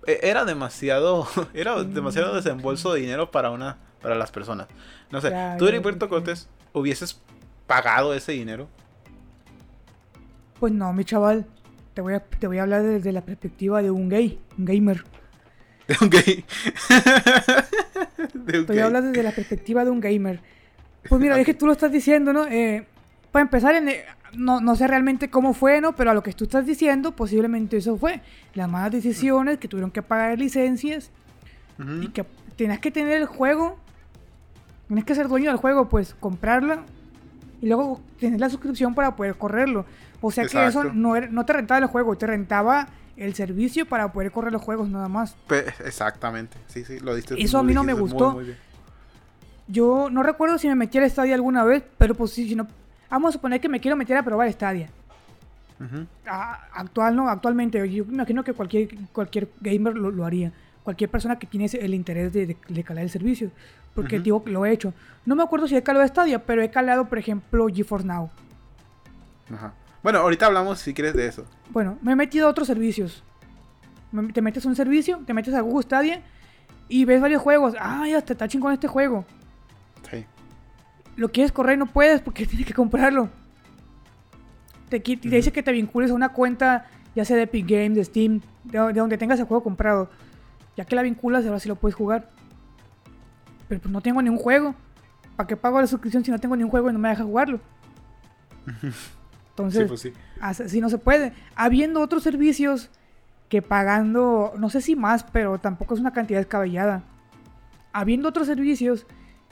[0.06, 4.68] e, era demasiado, era demasiado desembolso de dinero para una, para las personas.
[5.10, 7.20] No sé, tú tú, Puerto Cortés, hubieses
[7.66, 8.68] pagado ese dinero.
[10.58, 11.46] Pues no, mi chaval.
[11.94, 15.04] Te voy a, te voy a hablar desde la perspectiva de un gay, un gamer.
[15.86, 16.44] De un gay.
[18.46, 20.40] te voy a hablar desde la perspectiva de un gamer.
[21.08, 22.46] Pues mira, es que tú lo estás diciendo, ¿no?
[22.46, 22.86] Eh,
[23.32, 23.88] para empezar, en,
[24.36, 25.94] no, no sé realmente cómo fue, ¿no?
[25.94, 28.20] Pero a lo que tú estás diciendo, posiblemente eso fue.
[28.54, 31.10] Las malas decisiones, que tuvieron que pagar licencias
[32.00, 32.24] y que
[32.56, 33.78] tenías que tener el juego,
[34.88, 36.82] tienes que ser dueño del juego, pues comprarlo
[37.60, 39.84] y luego tener la suscripción para poder correrlo.
[40.20, 44.12] O sea que eso no, no te rentaba el juego, te rentaba el servicio para
[44.12, 45.36] poder correr los juegos nada más.
[45.84, 47.40] exactamente, sí, sí, lo diste.
[47.42, 48.40] Eso a mí no me gustó.
[49.66, 52.66] Yo no recuerdo si me metí al estadio alguna vez, pero pues sí, si no,
[53.10, 54.90] Vamos a suponer que me quiero meter a probar Stadia.
[56.72, 57.28] actual, ¿no?
[57.28, 60.52] Actualmente, yo me imagino que cualquier, cualquier gamer lo, haría.
[60.82, 63.50] Cualquier persona que tiene el interés de, de, calar el servicio.
[63.94, 64.92] Porque digo que lo he hecho.
[65.26, 68.30] No me acuerdo si he calado Stadia, pero he calado, por ejemplo, GeForce Now.
[69.52, 69.74] Ajá.
[70.02, 71.44] Bueno, ahorita hablamos si quieres de eso.
[71.70, 73.22] Bueno, me he metido a otros servicios.
[74.32, 76.22] Te metes a un servicio, te metes a Google Stadia
[76.88, 77.74] y ves varios juegos.
[77.78, 79.24] Ah, ya te está chingón este juego.
[80.10, 80.24] Sí.
[81.16, 83.28] Lo quieres correr no puedes porque tienes que comprarlo.
[84.88, 88.40] Te, dice que te vincules a una cuenta, ya sea de Epic Games, de Steam,
[88.64, 90.08] de, donde tengas el juego comprado.
[90.76, 92.30] Ya que la vinculas, ahora sí lo puedes jugar.
[93.68, 94.74] Pero pues no tengo ni un juego.
[95.36, 97.24] ¿Para qué pago la suscripción si no tengo ni un juego y no me deja
[97.24, 97.60] jugarlo?
[99.58, 101.32] Entonces, pues así no se puede.
[101.54, 102.90] Habiendo otros servicios
[103.48, 107.02] que pagando, no sé si más, pero tampoco es una cantidad descabellada.
[107.92, 109.06] Habiendo otros servicios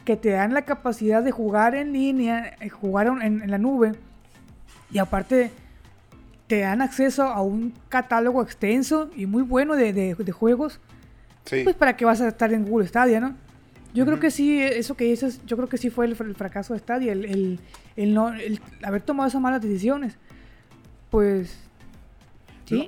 [0.05, 3.92] que te dan la capacidad de jugar en línea, eh, jugar en, la nube,
[4.90, 5.51] y aparte
[6.47, 10.81] te dan acceso a un catálogo extenso y muy bueno de, juegos,
[11.49, 13.35] pues para que vas a estar en Google Stadia, ¿no?
[13.96, 16.80] Yo creo que sí, eso que dices, yo creo que sí fue el, fracaso de
[16.80, 17.59] Stadia, el,
[17.96, 20.18] el, no, el haber tomado esas malas decisiones.
[21.11, 21.66] Pues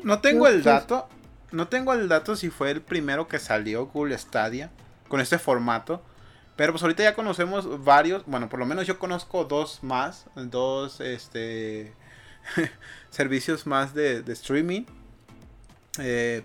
[0.04, 1.08] no, tengo el dato.
[1.50, 4.70] No tengo el dato si fue el primero que salió Google Stadia
[5.08, 6.02] con este formato.
[6.56, 8.24] Pero pues ahorita ya conocemos varios.
[8.26, 10.26] Bueno, por lo menos yo conozco dos más.
[10.34, 11.94] Dos este
[13.10, 14.82] servicios más de, streaming.
[16.00, 16.42] Eh,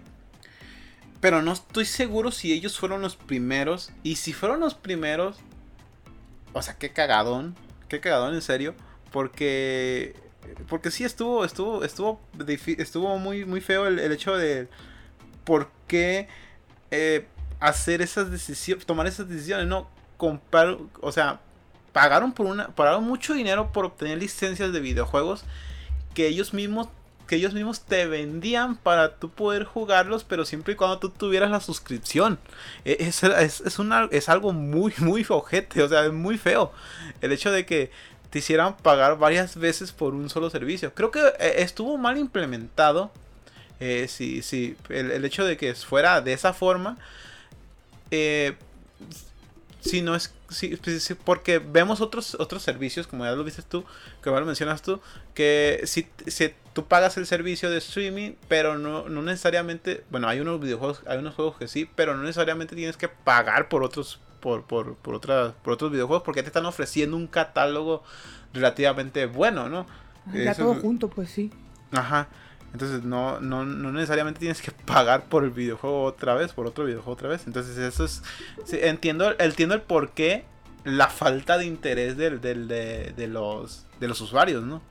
[1.23, 3.93] pero no estoy seguro si ellos fueron los primeros.
[4.03, 5.37] Y si fueron los primeros.
[6.51, 7.55] O sea, qué cagadón.
[7.87, 8.75] Qué cagadón, en serio.
[9.09, 10.17] Porque
[10.67, 12.19] porque sí estuvo, estuvo, estuvo,
[12.77, 14.67] estuvo muy, muy feo el, hecho de
[15.45, 16.27] por qué
[16.91, 17.25] eh,
[17.61, 21.39] hacer esas decisiones, tomar esas decisiones, no comprar, o sea,
[21.93, 25.45] pagaron por una, pagaron mucho dinero por obtener licencias de videojuegos
[26.13, 26.89] que ellos mismos
[27.35, 31.59] ellos mismos te vendían para tú poder jugarlos, pero siempre y cuando tú tuvieras la
[31.59, 32.39] suscripción.
[32.85, 36.71] E, es, es, es, una, es algo muy, muy ojete, o sea, es muy feo.
[37.21, 37.91] El hecho de que
[38.33, 40.91] te hicieran pagar varias veces por un solo servicio.
[40.95, 43.11] Creo que eh, estuvo mal implementado.
[43.79, 46.97] Eh, si, el, hecho de que fuera de esa forma.
[48.09, 48.55] Eh,
[49.81, 50.33] si no es.
[51.23, 53.85] Porque vemos otros, otros servicios, como ya lo viste tú,
[54.23, 54.99] que lo mencionas tú,
[55.33, 60.03] que si, si tú pagas el servicio de streaming, pero no, no necesariamente.
[60.09, 63.69] Bueno, hay unos videojuegos, hay unos juegos que sí, pero no necesariamente tienes que pagar
[63.69, 68.03] por otros por, por, por, por otros videojuegos porque te están ofreciendo un catálogo
[68.53, 69.87] relativamente bueno, ¿no?
[70.33, 71.51] Ya todo junto, pues sí.
[71.91, 72.27] Ajá.
[72.73, 76.85] Entonces no, no, no, necesariamente tienes que pagar por el videojuego otra vez, por otro
[76.85, 77.45] videojuego otra vez.
[77.45, 78.21] Entonces eso es...
[78.73, 80.45] entiendo, entiendo el por qué
[80.83, 84.81] la falta de interés del, del, de, de, los, de los usuarios, ¿no?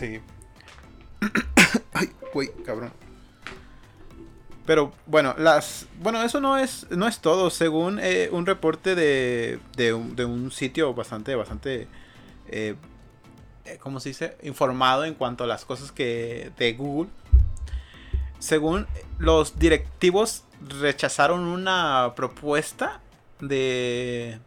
[0.00, 0.18] Sí.
[1.92, 2.90] Ay, güey, cabrón.
[4.64, 7.50] Pero bueno, las bueno, eso no es no es todo.
[7.50, 11.86] Según eh, un reporte de, de, un, sitio bastante bastante
[12.48, 12.76] eh,
[13.66, 14.38] eh, ¿cómo se dice?
[14.42, 17.10] informado en cuanto a las cosas que de Google.
[18.38, 18.86] Según
[19.18, 20.44] los directivos
[20.80, 23.02] rechazaron una propuesta
[23.38, 24.38] de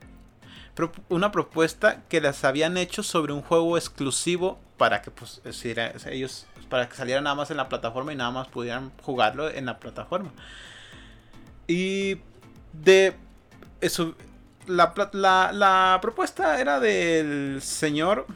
[1.09, 6.89] una propuesta que les habían hecho sobre un juego exclusivo para que pues ellos para
[6.89, 10.33] que saliera nada más en la plataforma y nada más pudieran jugarlo en la plataforma.
[11.67, 12.17] Y
[12.73, 13.15] de
[13.79, 14.13] eso,
[14.67, 14.91] la,
[15.53, 18.27] la, propuesta era del señor,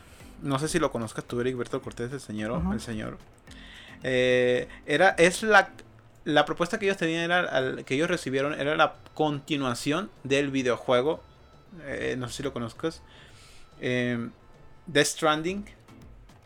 [0.42, 3.18] no sé si lo conozcas tú, Berto Cortés, el señor, el señor.
[4.04, 5.72] Eh, era, es la,
[6.24, 11.22] la propuesta que ellos tenían, era, que ellos recibieron, era la continuación del videojuego,
[11.84, 13.02] eh, no sé si lo conozcas,
[13.82, 14.30] eh,
[14.86, 15.77] Death Stranding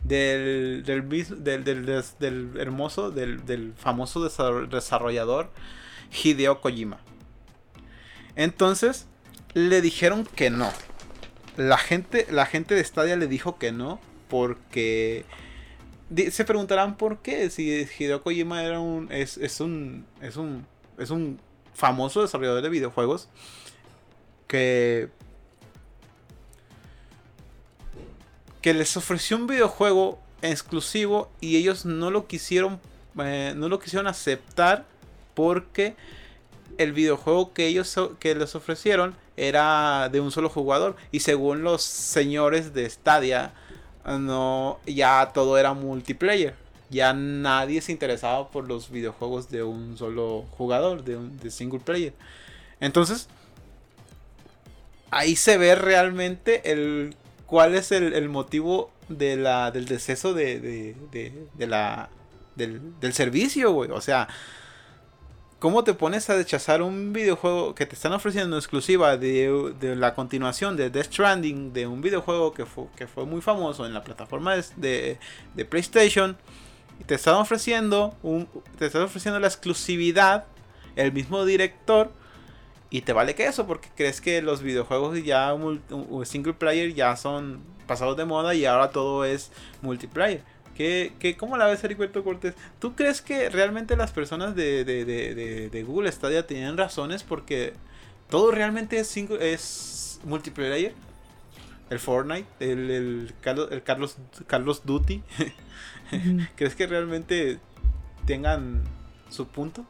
[0.04, 1.08] del, del,
[2.18, 4.22] del, hermoso, del, famoso
[4.66, 5.50] desarrollador
[6.10, 7.00] Hideo Kojima.
[8.36, 9.06] Entonces,
[9.54, 10.70] le dijeron que no.
[11.56, 15.24] La gente, la gente de Stadia le dijo que no porque
[16.30, 20.66] se preguntarán por qué si Hideo Kojima era un es, es un es un
[20.98, 21.38] es un
[21.74, 23.28] famoso desarrollador de videojuegos
[24.46, 25.10] que
[28.62, 32.80] que les ofreció un videojuego exclusivo y ellos no lo quisieron
[33.22, 34.86] eh, no lo quisieron aceptar
[35.34, 35.94] porque
[36.78, 40.96] el videojuego que ellos que les ofrecieron era de un solo jugador.
[41.10, 43.52] Y según los señores de Stadia
[44.04, 46.54] no ya todo era multiplayer.
[46.90, 51.80] Ya nadie se interesaba por los videojuegos de un solo jugador de un de single
[51.80, 52.12] player.
[52.80, 53.28] Entonces
[55.10, 57.14] ahí se ve realmente el
[57.52, 60.58] cuál es el, motivo de la, del deceso de,
[61.12, 62.08] de, la,
[62.56, 63.90] del, del servicio, güey.
[63.90, 64.26] O sea,
[65.58, 70.78] ¿cómo te pones a rechazar un videojuego que te están ofreciendo exclusiva de, la continuación
[70.78, 74.56] de Death Stranding, de un videojuego que fue, que fue muy famoso en la plataforma
[74.56, 75.18] de,
[75.54, 76.38] de PlayStation?
[77.00, 78.48] Y te están ofreciendo un,
[78.78, 80.46] te están ofreciendo la exclusividad,
[80.96, 82.12] el mismo director
[82.92, 85.56] y te vale que eso, porque crees que los videojuegos ya
[86.24, 90.42] single player ya son pasados de moda y ahora todo es multiplayer.
[90.76, 92.54] ¿Qué, qué, ¿Cómo la ves, Heriberto Cortés?
[92.78, 97.72] ¿Tú crees que realmente las personas de, de, de, de, Google Stadia tienen razones porque
[98.28, 100.92] todo realmente es, es multiplayer?
[101.88, 105.22] El Fortnite, el, el, Carlos, el Carlos, Carlos Duty.
[106.56, 107.58] ¿Crees que realmente
[108.26, 108.84] tengan
[109.30, 109.86] su punto?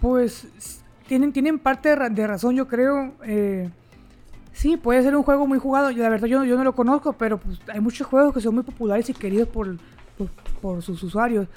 [0.00, 3.12] Pues tienen, tienen parte de, razón, yo creo.
[3.24, 3.68] Eh,
[4.52, 5.90] sí, puede ser un juego muy jugado.
[5.90, 8.64] La verdad, yo, yo no lo conozco, pero pues, hay muchos juegos que son muy
[8.64, 9.76] populares y queridos por,
[10.60, 11.48] por, sus usuarios.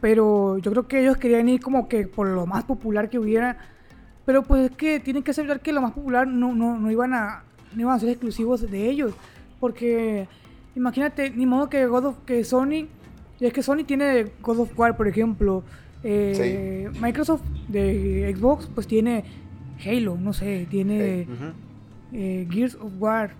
[0.00, 3.58] Pero yo creo que ellos querían ir como que por lo más popular que hubiera.
[4.24, 7.12] Pero pues es que tienen que aceptar que lo más popular no, no, no, iban
[7.12, 7.42] a,
[7.74, 9.14] no iban a ser exclusivos de ellos.
[9.58, 10.28] Porque
[10.76, 12.88] imagínate, ni modo que God of, que Sony.
[13.40, 15.64] Y es que Sony tiene God of War, por ejemplo.
[16.04, 19.24] Eh, Microsoft de Xbox pues tiene
[19.84, 21.26] Halo, no sé, tiene
[22.12, 23.30] eh, Gears of War,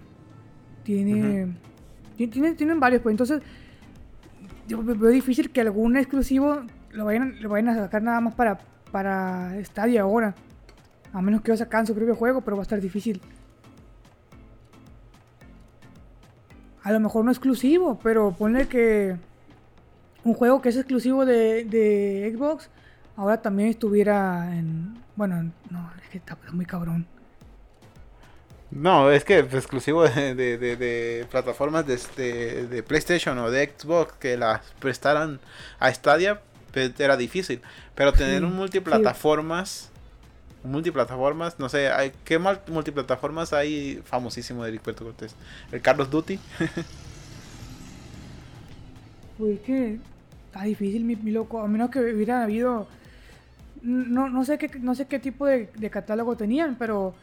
[0.84, 1.54] tiene,
[2.16, 3.42] tiene, tienen varios, pues entonces
[4.68, 8.58] yo veo difícil que algún exclusivo lo vayan, lo vayan a sacar nada más para,
[8.90, 10.34] para Stadia ahora.
[11.12, 13.20] A menos que ellos sacan su propio juego, pero va a estar difícil.
[16.82, 19.16] A lo mejor no exclusivo, pero ponle que
[20.24, 22.68] un juego que es exclusivo de, Xbox,
[23.16, 25.02] ahora también estuviera en...
[25.16, 27.06] Bueno, no, es que está muy cabrón.
[28.70, 34.38] No, es que es exclusivo de, de, plataformas de, de, PlayStation o de Xbox que
[34.38, 35.40] las prestaran
[35.78, 36.40] a Stadia
[36.72, 37.60] pues, era difícil.
[37.94, 39.90] Pero tener un multiplataformas,
[40.64, 45.34] multiplataformas, no sé, hay, ¿qué multiplataformas hay famosísimo de Eric Cortés?
[45.70, 46.38] El Carlos Duty.
[49.66, 49.98] que
[50.52, 51.60] está difícil, mi, loco.
[51.60, 52.86] A menos que hubiera habido.
[53.80, 57.14] No, no, sé, qué, no sé qué tipo de, catálogo tenían, pero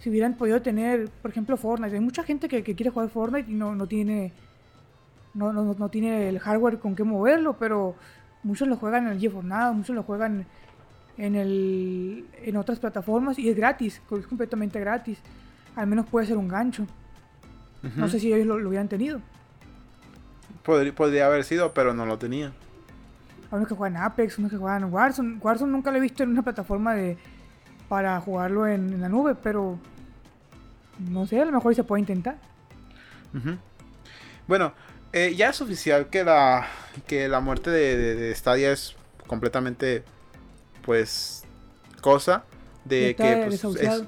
[0.00, 1.96] si hubieran podido tener, por ejemplo, Fortnite.
[1.96, 4.32] Hay mucha gente que, quiere jugar Fortnite y no, no tiene.
[5.34, 7.96] No, no, no, tiene el hardware con qué moverlo, pero
[8.44, 10.46] muchos lo juegan en el GeForce Now, muchos lo juegan
[11.18, 15.18] en, el, en otras plataformas y es gratis, es completamente gratis.
[15.74, 16.86] Al menos puede ser un gancho.
[17.96, 19.20] No sé si ellos lo hubieran tenido.
[20.64, 22.52] Podría, haber sido, pero no lo tenía.
[23.50, 25.38] Hay unos que juegan Apex, unos que juegan Warzone.
[25.40, 27.18] Warzone nunca lo he visto en una plataforma de
[27.88, 29.78] para jugarlo en, la nube, pero
[30.98, 32.38] no sé, a lo mejor se puede intentar.
[34.46, 34.72] Bueno,
[35.12, 36.66] eh, ya es oficial que la
[37.06, 38.96] que la muerte de, de, Stadia es
[39.26, 40.02] completamente
[40.82, 41.44] pues
[42.00, 42.44] cosa
[42.84, 44.04] de que pues, es,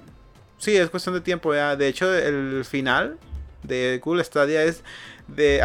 [0.58, 3.18] sí es cuestión de tiempo de hecho el final
[3.62, 4.82] de Google Stadia es
[5.28, 5.62] de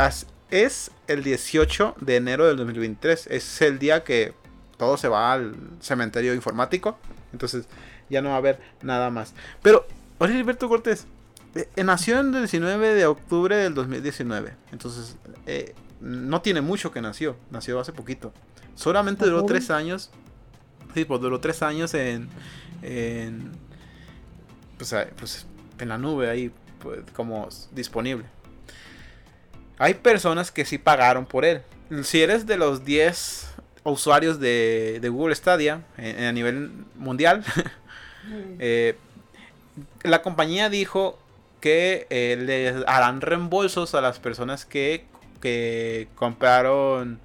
[0.51, 3.27] es el 18 de enero del 2023.
[3.27, 4.33] Es el día que
[4.77, 6.97] todo se va al cementerio informático.
[7.33, 7.65] Entonces
[8.09, 9.33] ya no va a haber nada más.
[9.63, 9.87] Pero,
[10.19, 11.07] oye, Alberto Cortés,
[11.55, 14.53] eh, eh, nació el 19 de octubre del 2019.
[14.71, 17.35] Entonces, eh, no tiene mucho que nació.
[17.49, 18.33] Nació hace poquito.
[18.75, 20.11] Solamente duró tres años.
[20.93, 22.29] Sí, pues duró tres años en.
[22.81, 23.51] en
[24.77, 25.45] pues, pues
[25.79, 28.25] en la nube ahí, pues, como disponible.
[29.81, 31.63] Hay personas que sí pagaron por él.
[32.03, 33.51] Si eres de los 10
[33.83, 37.43] usuarios de, Google Stadia a nivel mundial,
[38.59, 38.95] eh,
[40.03, 41.17] la compañía dijo
[41.61, 45.05] que eh, le harán reembolsos a las personas que,
[45.41, 47.19] que compraron...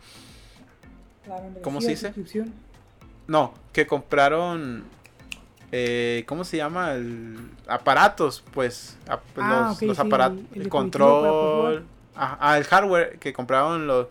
[1.63, 2.15] ¿Cómo se dice?
[3.27, 4.85] No, que compraron
[5.73, 6.93] eh, ¿cómo se llama?
[6.93, 11.85] El, aparatos, pues, ah, los, aparatos, el, control,
[12.17, 14.07] El hardware que compraron los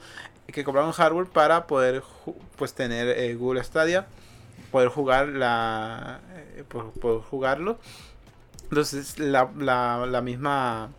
[0.48, 2.04] que compraron hardware para poder
[2.56, 4.06] pues tener eh, Google Stadia,
[4.72, 6.20] poder jugar la
[6.56, 7.80] eh, poder, jugarlo.
[8.64, 10.90] Entonces la, la, misma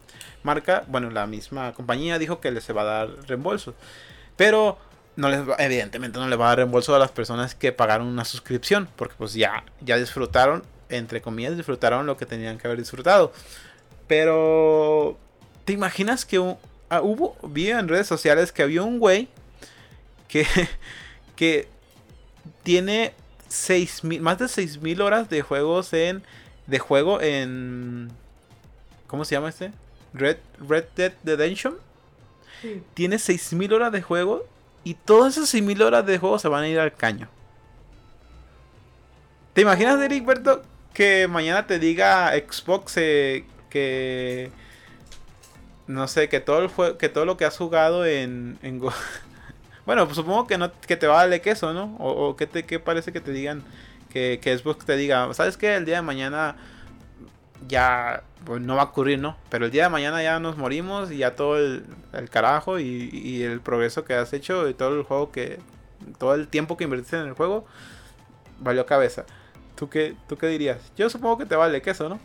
[0.43, 3.75] marca, bueno, la misma compañía dijo que les va a dar reembolso.
[4.37, 4.79] Pero
[5.17, 8.25] no les evidentemente no les va a dar reembolso a las personas que pagaron una
[8.25, 13.33] suscripción, porque pues ya ya disfrutaron entre comillas disfrutaron lo que tenían que haber disfrutado.
[14.07, 15.19] Pero
[15.65, 16.57] ¿te imaginas que un,
[16.89, 19.29] Ah, hubo, vi en redes sociales que había un güey
[20.29, 20.47] que,
[21.37, 21.69] que
[22.63, 23.13] tiene
[24.21, 26.23] más de 6000 horas de juegos en
[26.67, 28.11] de juego en
[29.07, 29.73] ¿cómo se llama este?
[30.13, 31.77] Red, Red Dead Redemption
[32.63, 32.83] Sí.
[32.95, 34.47] tiene 6.000 horas de juego
[34.83, 37.29] y todas esas 6.000 horas de juego se van a ir al caño.
[39.53, 40.63] ¿Te imaginas, Eric Berto,
[40.95, 44.51] que mañana te diga Xbox eh, que...
[45.87, 48.59] No sé, que todo, el jue- que todo lo que has jugado en...
[48.63, 48.93] en Go-
[49.87, 51.97] bueno, pues supongo que, no, que te va a darle queso, ¿no?
[51.99, 53.63] O, o que te que parece que te digan...
[54.11, 55.75] Que, que Xbox te diga, ¿sabes qué?
[55.77, 56.57] El día de mañana
[57.69, 59.37] ya pues, no va a ocurrir, ¿no?
[59.51, 63.11] Pero el día de mañana ya nos morimos y ya todo el, el carajo y,
[63.13, 65.61] y el progreso que has hecho y todo el juego que...
[66.19, 67.67] Todo el tiempo que invertiste en el juego
[68.61, 69.25] valió cabeza.
[69.77, 70.93] ¿Tú qué, ¿Tú qué dirías?
[70.97, 72.21] Yo supongo que te vale queso, ¿no?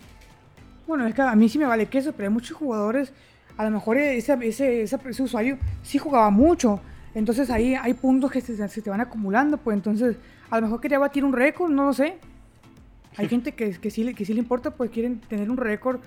[0.88, 3.14] Bueno, es que a mí sí me vale queso, pero hay muchos jugadores,
[3.62, 6.82] a lo mejor ese, ese, ese, ese usuario sí jugaba mucho.
[7.14, 10.18] Entonces ahí hay puntos que se, se te van acumulando, pues entonces
[10.50, 12.18] a lo mejor quería batir un récord, no lo sé.
[13.18, 16.00] Hay gente que, que, sí, le- que sí le importa, pues quieren tener un récord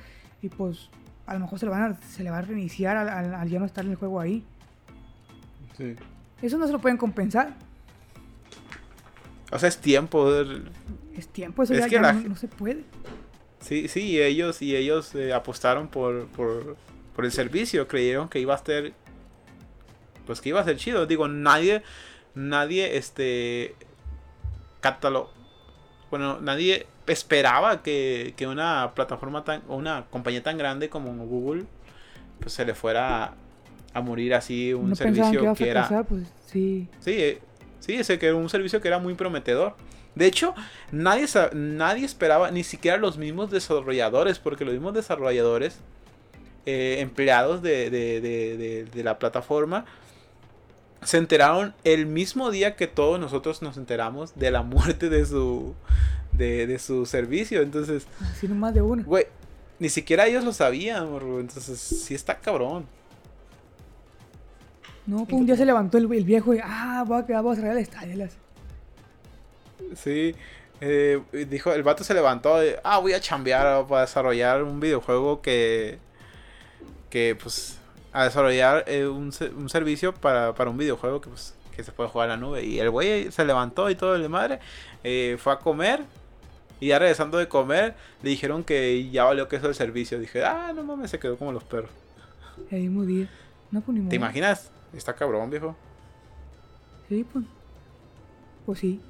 [0.43, 0.89] y pues
[1.27, 3.49] a lo mejor se le, van a, se le va a reiniciar al, al- al
[3.49, 4.43] ya no estar en el juego ahí.
[5.77, 5.95] Sí.
[6.43, 7.55] Eso no se lo pueden compensar.
[9.53, 10.29] O sea, es tiempo.
[11.17, 12.83] Es tiempo, eso Es ya, que ya la no, no se puede.
[13.61, 16.77] Sí, sí, y ellos, y ellos eh, apostaron por, por,
[17.15, 17.87] por el servicio.
[17.89, 18.93] Creyeron que iba a ser.
[20.27, 21.07] Pues que iba a ser chido.
[21.07, 21.83] Digo, nadie.
[22.35, 23.75] Nadie, este.
[24.81, 25.31] Catalo.
[26.11, 29.63] Bueno, nadie esperaba que, que una plataforma tan.
[29.69, 31.65] una compañía tan grande como Google.
[32.41, 33.35] Pues se le fuera a,
[33.95, 36.03] a morir así un no que servicio que era.
[36.03, 36.89] pues sí.
[37.01, 37.41] Sí, eh,
[37.81, 39.77] sí, ese que era un servicio que era muy prometedor.
[40.15, 40.55] De hecho,
[40.93, 45.81] nadie, nadie esperaba, ni siquiera los mismos desarrolladores, porque los mismos desarrolladores,
[46.67, 49.85] eh, empleados de, de- de- de- la plataforma,
[51.03, 55.75] se enteraron el mismo día que todos nosotros nos enteramos de la muerte de su,
[56.33, 57.61] de, de su servicio.
[57.63, 59.03] Entonces, Así nomás de uno.
[59.05, 59.27] güey,
[59.79, 61.09] ni siquiera ellos lo sabían.
[61.41, 62.87] Entonces, sí está cabrón.
[65.07, 67.53] No, pues un día se levantó el, el viejo y, ah, voy a, quedar, voy
[67.53, 68.17] a cerrar el estadio.
[68.17, 68.37] las-
[69.97, 70.35] Sí,
[70.81, 75.43] eh, dijo, el vato se levantó, de, ah, voy a chambear para desarrollar un videojuego
[75.43, 75.99] que,
[77.15, 77.79] que pues,
[78.13, 82.11] a desarrollar eh, un, un servicio para, para un videojuego que, pues, que se puede
[82.11, 82.65] jugar en la nube.
[82.65, 84.59] Y el güey se levantó y todo el de madre,
[85.05, 86.01] eh, fue a comer.
[86.81, 90.19] Y ya regresando de comer, le dijeron que ya valió que eso el servicio.
[90.19, 91.91] Dije, ah, no mames, se quedó como los perros.
[92.69, 93.29] Mismo día.
[93.71, 94.09] No, pues.
[94.09, 94.73] ¿Te imaginas?
[94.93, 95.77] Está cabrón, viejo.
[97.09, 97.45] Sí, pues.
[98.67, 99.01] Pues sí.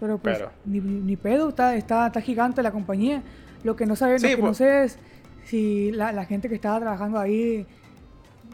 [0.00, 3.22] Pero pues, Pero- Ni, ni pedo, está, está, está gigante la compañía.
[3.62, 4.50] Lo que no sabe, Sí, lo que pues.
[4.50, 4.98] no sé es
[5.46, 7.66] si la, la gente que estaba trabajando ahí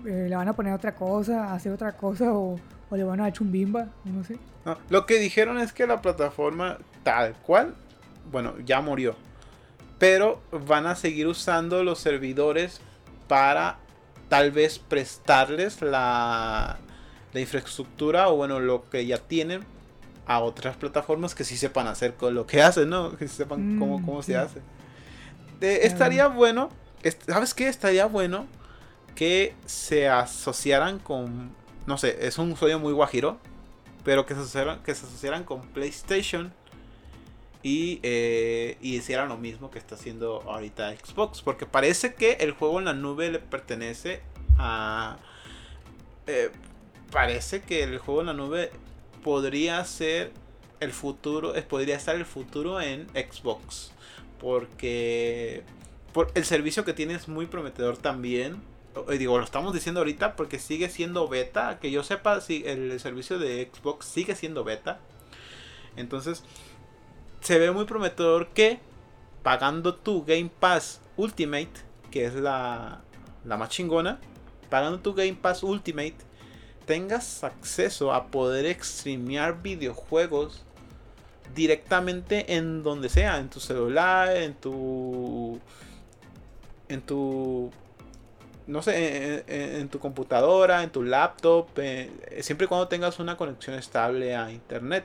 [0.07, 2.59] eh, le van a poner otra cosa, hacer otra cosa o,
[2.91, 4.39] o le van a echar un bimba, no sé.
[4.65, 7.75] No, lo que dijeron es que la plataforma tal cual,
[8.31, 9.15] bueno, ya murió.
[9.99, 12.81] Pero van a seguir usando los servidores
[13.29, 13.79] para
[14.29, 16.79] tal vez prestarles la,
[17.33, 19.63] la infraestructura o bueno, lo que ya tienen
[20.27, 23.17] a otras plataformas que sí sepan hacer con lo que hacen, ¿no?
[23.17, 24.33] Que sí sepan cómo, Mm, cómo sí.
[24.33, 24.61] se hace.
[25.61, 26.71] Eh, estaría bueno,
[27.27, 27.69] ¿sabes qué?
[27.69, 28.47] Estaría bueno
[29.15, 31.55] que se asociaran con,
[31.87, 33.39] no sé, es un sueño muy guajiro,
[34.05, 36.53] pero que se asociaran, que se asociaran con PlayStation
[37.63, 41.43] y, eh, y hicieran lo mismo que está haciendo ahorita Xbox.
[41.43, 44.23] Porque parece que el juego en la nube le pertenece
[44.57, 45.19] a...
[46.27, 46.51] eh,
[47.11, 48.71] parece que el juego en la nube
[49.23, 50.33] podría ser
[50.81, 53.93] el futuro, eh, podría estar el futuro en Xbox.
[54.41, 55.63] Porque
[56.13, 58.63] por el servicio que tiene es muy prometedor también.
[59.17, 61.79] Digo, lo estamos diciendo ahorita porque sigue siendo beta.
[61.79, 64.99] Que yo sepa, si el servicio de Xbox sigue siendo beta.
[65.97, 66.43] Entonces,
[67.41, 68.81] se ve muy prometedor que
[69.43, 71.71] pagando tu Game Pass Ultimate,
[72.11, 73.03] que es la,
[73.45, 74.21] la más chingona,
[74.69, 76.17] pagando tu Game Pass Ultimate,
[76.87, 80.65] tengas acceso a poder streamear videojuegos
[81.55, 85.59] directamente en donde sea, en tu celular, en tu
[86.89, 87.71] en tu
[88.67, 89.45] no sé,
[89.81, 92.11] en, tu computadora, en tu laptop, eh,
[92.43, 95.05] siempre y cuando tengas una conexión estable a internet.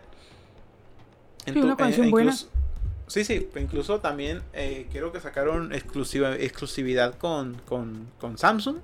[1.48, 2.32] En Sí, una conexión buena.
[2.32, 2.50] incluso-
[3.08, 8.78] Sí, sí, incluso también eh, creo que sacaron exclusiva, exclusividad con, con, con Samsung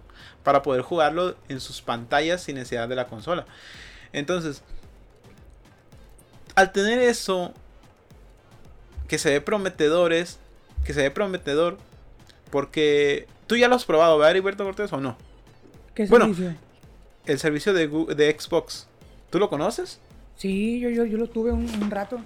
[0.43, 3.45] para poder jugarlo en sus pantallas sin necesidad de la consola.
[4.13, 4.63] Entonces,
[6.55, 7.53] al tener eso
[9.07, 10.39] que se ve prometedores,
[10.85, 11.77] que se ve prometedor,
[12.49, 15.17] porque tú ya lo has probado, ¿verdad, Heriberto Cortés, o no?
[15.93, 16.25] ¿Qué Bueno.
[16.25, 16.55] servicio?
[17.25, 18.87] El servicio de, Gu- de Xbox,
[19.29, 19.99] ¿tú lo conoces?
[20.37, 22.19] Sí, yo, yo, yo lo tuve un, un rato.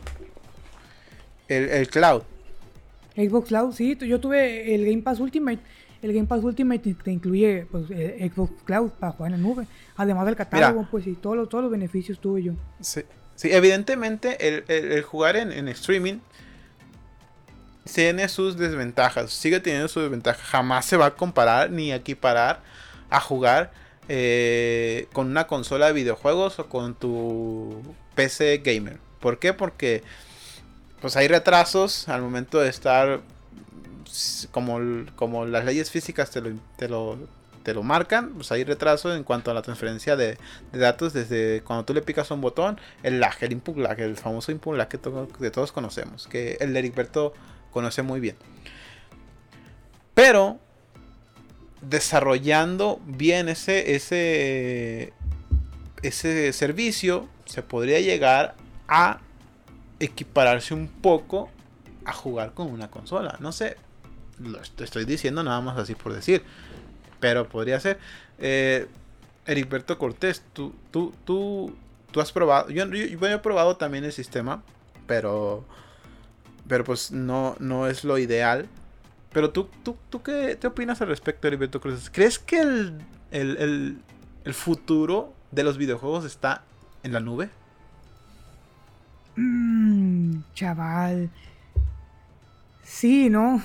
[1.47, 2.21] El, el cloud.
[3.15, 5.59] Xbox Cloud, sí, yo tuve el Game Pass Ultimate
[6.01, 9.65] el Game Pass Ultimate te incluye pues, eh, Xbox Cloud para jugar en la nube.
[9.95, 12.53] Además del catálogo, pues y todos los, todos los beneficios tuve yo.
[12.79, 13.01] Sí,
[13.35, 16.19] sí evidentemente el, el, jugar en, en, streaming
[17.91, 19.31] tiene sus desventajas.
[19.31, 20.41] Sigue teniendo sus desventajas.
[20.43, 22.61] Jamás se va a comparar ni equiparar
[23.09, 23.71] a jugar
[24.07, 27.81] eh, con una consola de videojuegos o con tu
[28.15, 28.99] PC gamer.
[29.19, 29.53] ¿Por qué?
[29.53, 30.03] Porque
[31.01, 33.21] pues hay retrasos al momento de estar
[34.51, 34.79] como,
[35.15, 37.17] como las leyes físicas te lo, te lo,
[37.65, 40.37] te lo marcan, pues hay retraso en cuanto a la transferencia de,
[40.71, 44.51] datos desde cuando tú le picas un botón, el lag, el input lag, el famoso
[44.51, 47.33] input lag que, todos conocemos, que el Heriberto
[47.71, 48.35] conoce muy bien.
[50.13, 50.59] Pero
[51.81, 55.11] desarrollando bien ese, ese,
[56.03, 58.55] ese servicio, se podría llegar
[58.87, 59.21] a
[59.99, 61.49] equipararse un poco
[62.05, 63.37] a jugar con una consola.
[63.39, 63.77] No sé,
[64.39, 66.43] lo estoy diciendo nada más así por decir,
[67.25, 67.97] pero podría ser.
[68.37, 68.85] Eh,
[69.47, 71.75] Heriberto Cortés, tú, tú, tú,
[72.11, 74.61] tú has probado, yo, yo, he probado también el sistema,
[75.07, 75.65] pero,
[76.67, 78.67] pero pues no, no es lo ideal.
[79.33, 82.11] Pero tú, tú, tú qué te opinas al respecto, Heriberto Cortés?
[82.11, 83.01] ¿Crees que el,
[83.31, 83.97] el,
[84.43, 86.61] el futuro de los videojuegos está
[87.01, 87.49] en la nube?
[89.35, 91.31] Mmm, chaval.
[92.83, 93.63] Sí, ¿no?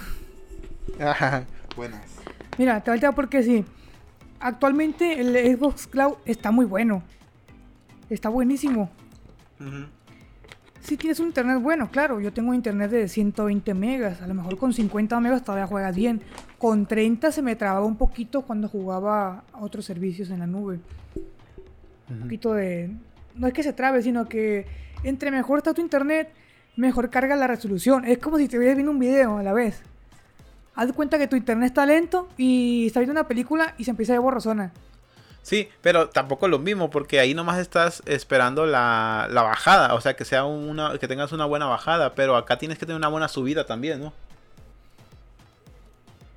[1.76, 2.09] buenas.
[2.58, 3.64] Mira, te voy a porque sí.
[4.38, 7.02] Actualmente el Xbox Cloud está muy bueno.
[8.08, 8.90] Está buenísimo.
[10.80, 12.20] Si tienes un internet bueno, claro.
[12.20, 14.22] Yo tengo un internet de 120 megas.
[14.22, 16.22] A lo mejor con 50 megas todavía juegas bien.
[16.58, 20.80] Con 30 se me trababa un poquito cuando jugaba a otros servicios en la nube.
[22.08, 22.90] Un poquito de...
[23.36, 24.66] No es que se trabe, sino que
[25.04, 26.30] entre mejor está tu internet,
[26.76, 28.04] mejor carga la resolución.
[28.04, 29.82] Es como si te hubieras viendo un video a la vez.
[30.74, 33.90] Haz de cuenta que tu internet está lento y estás viendo una película y se
[33.90, 34.72] empieza a ver borrosona.
[35.42, 40.00] Sí, pero tampoco es lo mismo, porque ahí nomás estás esperando la, la, bajada, o
[40.00, 43.08] sea, que sea una, que tengas una buena bajada, pero acá tienes que tener una
[43.08, 44.12] buena subida también, ¿no?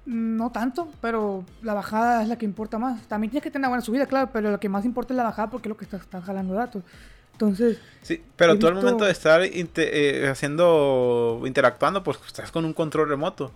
[0.05, 3.07] No tanto, pero la bajada es la que importa más.
[3.07, 5.23] También tienes que tener una buena subida, claro, pero lo que más importa es la
[5.23, 6.83] bajada porque es lo que estás, jalando datos.
[7.31, 7.79] Entonces.
[8.01, 11.41] Sí, pero tú al momento de estar eh, haciendo.
[11.45, 13.51] interactuando, pues estás con un control remoto.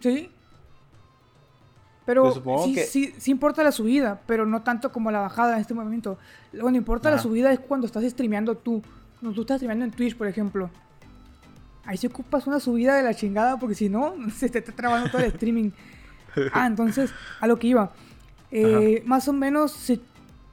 [0.00, 0.30] Sí.
[2.06, 5.60] Pero pues sí, sí, sí, importa la subida, pero no tanto como la bajada en
[5.60, 6.18] este momento.
[6.52, 8.82] Lo que importa la subida es cuando estás streameando tú.
[9.20, 10.70] Cuando tú estás streameando en Twitch, por ejemplo.
[11.84, 15.10] Ahí se ocupas una subida de la chingada porque si no, se te está trabando
[15.10, 15.70] todo el streaming.
[16.52, 17.92] Ah, entonces, a lo que iba.
[18.50, 20.00] Eh, más o menos, si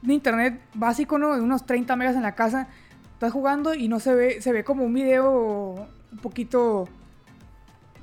[0.02, 1.34] un internet básico, ¿no?
[1.34, 2.68] De unos 30 megas en la casa.
[3.14, 6.86] Estás jugando y no se ve, se ve como un video un poquito,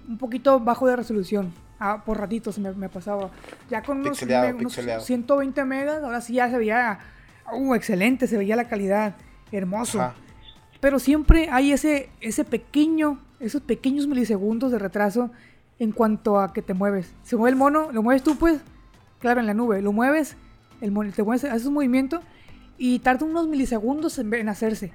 [0.07, 1.53] un poquito bajo de resolución.
[1.79, 3.29] Ah, por ratitos me, me pasaba.
[3.69, 6.99] Ya con unos, 120 megas, ahora sí ya se veía,
[7.51, 9.15] uh, excelente, se veía la calidad,
[9.51, 10.13] hermoso.
[10.79, 15.31] Pero siempre hay ese, ese pequeño, esos pequeños milisegundos de retraso
[15.79, 17.13] en cuanto a que te mueves.
[17.23, 18.61] Se mueve el mono, lo mueves tú pues,
[19.19, 20.37] claro, en la nube, lo mueves
[20.83, 22.19] el te mueves, haces un movimiento
[22.77, 24.91] y tarda unos milisegundos en, hacerse.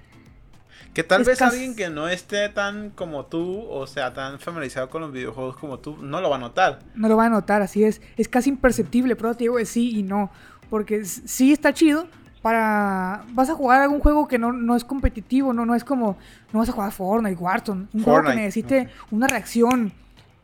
[0.94, 5.02] Que tal vez alguien que no esté tan como tú, o sea, tan familiarizado con
[5.02, 6.80] los videojuegos como tú, no lo va a notar.
[6.94, 8.00] No lo va a notar, así es.
[8.16, 10.30] Es casi imperceptible, pero te digo sí y no.
[10.70, 12.08] Porque sí está chido
[12.42, 13.24] para...
[13.30, 16.18] Vas a jugar algún juego que no, no es competitivo, no, no es como...
[16.52, 17.86] No vas a jugar Fortnite, Warzone.
[17.92, 19.92] Un juego que necesite una reacción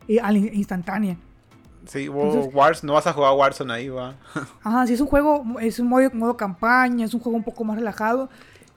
[0.07, 0.21] eh,
[0.53, 1.17] instantánea.
[1.87, 4.15] Sí, Wars, no vas a jugar Warzone ahí, va.
[4.63, 7.63] Ajá, si es un juego, es un modo, modo campaña, es un juego un poco
[7.63, 8.29] más relajado,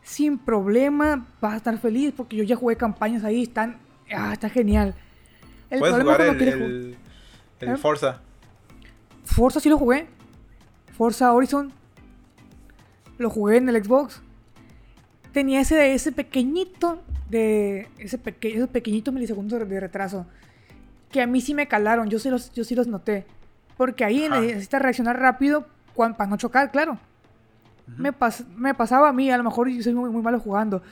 [0.09, 3.77] sin problema, vas a estar feliz porque yo ya jugué campañas ahí, están,
[4.11, 4.95] ah, está genial.
[5.69, 6.97] El Puedes jugar el, el,
[7.61, 7.77] ¿Eh?
[7.77, 8.21] Forza.
[9.25, 10.07] Forza sí lo jugué.
[10.97, 11.73] Forza Horizon.
[13.19, 14.23] Lo jugué en el Xbox.
[15.33, 17.89] Tenía ese, ese pequeñito de.
[17.99, 20.27] Ese pequeño, esos pequeñitos milisegundos de retraso
[21.11, 23.27] que a mí sí me calaron, yo sí los, yo sí los noté.
[23.77, 26.99] Porque ahí necesitas reaccionar rápido para no chocar, claro.
[27.97, 28.13] Me,
[28.57, 30.83] me pasaba a mí, a lo mejor yo soy muy, muy malo jugando.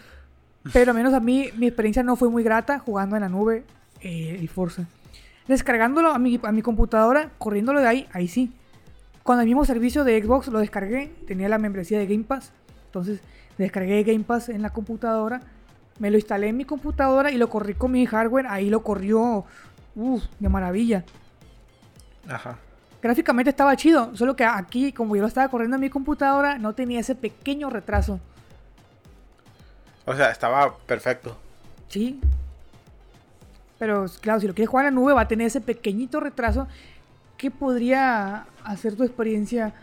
[0.73, 3.65] Pero al menos a mí mi experiencia no fue muy grata jugando en la nube
[4.01, 4.87] eh, el Forza.
[5.47, 8.53] Descargándolo a mi, a mi computadora, corriéndolo de ahí, ahí sí.
[9.23, 12.53] Con el mismo servicio de Xbox lo descargué, tenía la membresía de Game Pass.
[12.87, 13.21] Entonces
[13.59, 15.41] descargué Game Pass en la computadora,
[15.99, 18.47] me lo instalé en mi computadora y lo corrí con mi hardware.
[18.49, 19.45] Ahí lo corrió
[19.95, 21.05] Uf, de maravilla.
[22.29, 22.59] Ajá.
[23.03, 26.75] Gráficamente estaba chido, solo que aquí, como yo lo estaba corriendo en mi computadora, no
[26.75, 28.19] tenía ese pequeño retraso.
[30.07, 31.37] O sea, estaba perfecto.
[31.89, 32.21] Sí.
[33.79, 36.67] Pero claro, si lo quieres jugar en la nube va a tener ese pequeñito retraso
[37.37, 39.75] que podría hacer tu experiencia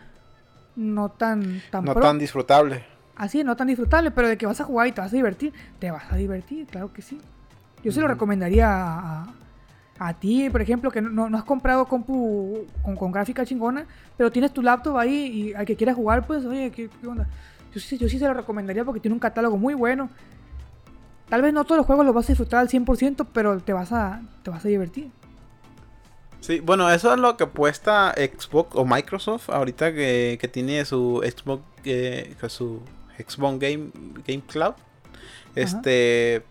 [0.76, 2.02] no tan, tan No pro.
[2.02, 2.84] tan disfrutable.
[3.16, 5.52] Así, no tan disfrutable, pero de que vas a jugar y te vas a divertir,
[5.78, 7.20] te vas a divertir, claro que sí.
[7.84, 9.26] Yo se lo recomendaría a,
[9.98, 13.86] a- ti, por ejemplo, que no, no has comprado compu con, con gráfica chingona,
[14.16, 15.14] pero tienes tu laptop ahí
[15.50, 17.28] y al que quieras jugar, pues, oye, ¿qué, qué onda?
[17.72, 20.10] Yo sí, yo sí se lo recomendaría porque tiene un catálogo muy bueno.
[21.28, 23.92] Tal vez no todos los juegos los vas a disfrutar al 100%, pero te vas
[23.92, 25.10] a, te vas a divertir.
[26.40, 31.22] Sí, bueno, eso es lo que apuesta Xbox o Microsoft ahorita que, que tiene su
[31.24, 32.82] Xbox, eh, su
[33.16, 33.90] Xbox Game,
[34.26, 34.74] Game Cloud.
[35.54, 36.44] Este,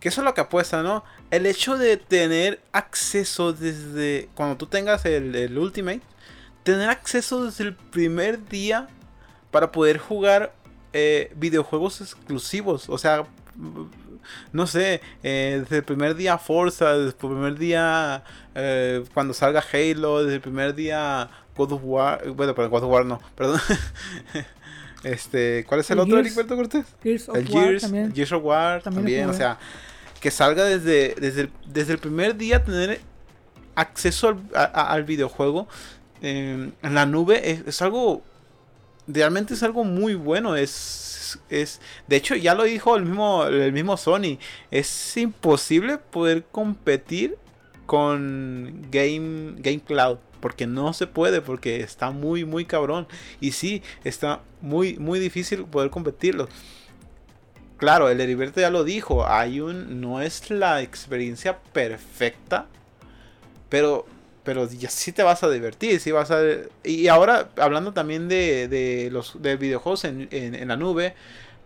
[0.00, 1.04] que eso es lo que apuesta, ¿no?
[1.30, 6.00] El hecho de tener acceso desde cuando tú tengas el, el Ultimate,
[6.62, 8.88] tener acceso desde el primer día
[9.50, 10.52] para poder jugar
[10.92, 12.88] eh, videojuegos exclusivos.
[12.88, 13.26] O sea,
[14.52, 18.24] no sé, eh, desde el primer día Forza, desde el primer día
[18.54, 22.90] eh, cuando salga Halo, desde el primer día God of War, bueno, pero God of
[22.90, 23.60] War no, perdón.
[25.04, 26.26] este, ¿cuál es el, El otro, Gears.
[26.28, 26.86] Heriberto Cortés?
[27.02, 28.14] Gears of El War Gears, también.
[28.14, 29.58] Gears of War También también, o sea,
[30.20, 33.00] que salga desde, desde, el, desde el primer día tener
[33.74, 35.66] acceso al, videojuego
[36.22, 38.22] eh, en la nube es, es algo
[39.06, 43.72] realmente es algo muy bueno es es de hecho ya lo dijo el mismo el
[43.72, 44.38] mismo Sony
[44.70, 47.36] es imposible poder competir
[47.86, 53.06] con Game Game Cloud porque no se puede porque está muy muy cabrón
[53.40, 56.48] y sí está muy muy difícil poder competirlo
[57.80, 62.66] claro el Heriberto ya lo dijo hay un no es la experiencia perfecta
[63.68, 64.06] pero
[64.42, 66.40] pero ya sí te vas a divertir, sí vas a...
[66.82, 71.14] Y ahora, hablando también de, los de videojuegos en, en- la nube,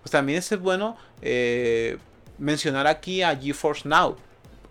[0.02, 1.98] pues también es bueno eh,
[2.36, 4.16] mencionar aquí a GeForce Now.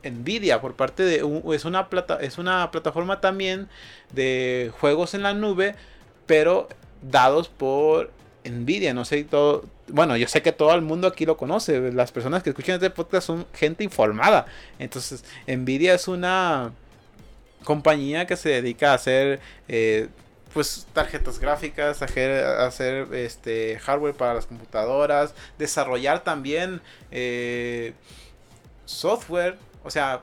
[0.03, 1.25] Nvidia, por parte de...
[1.55, 3.69] es, una plata, es una plataforma también
[4.11, 5.75] de juegos en la nube,
[6.25, 6.67] pero
[7.01, 8.11] dados por
[8.45, 8.93] Nvidia.
[8.93, 9.65] No sé todo...
[9.87, 11.91] Bueno, yo sé que todo el mundo aquí lo conoce.
[11.91, 14.45] Las personas que escuchan este podcast son gente informada.
[14.79, 16.71] Entonces, Nvidia es una
[17.63, 20.09] compañía que se dedica a hacer eh,
[20.53, 27.93] pues tarjetas gráficas, hacer, hacer, este hardware para las computadoras, desarrollar también eh,
[28.85, 30.21] software, o sea,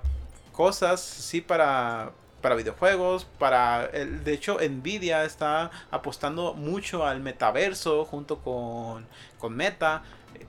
[0.52, 8.04] cosas sí para para videojuegos, para el, de hecho Nvidia está apostando mucho al metaverso
[8.04, 9.06] junto con,
[9.38, 10.02] con Meta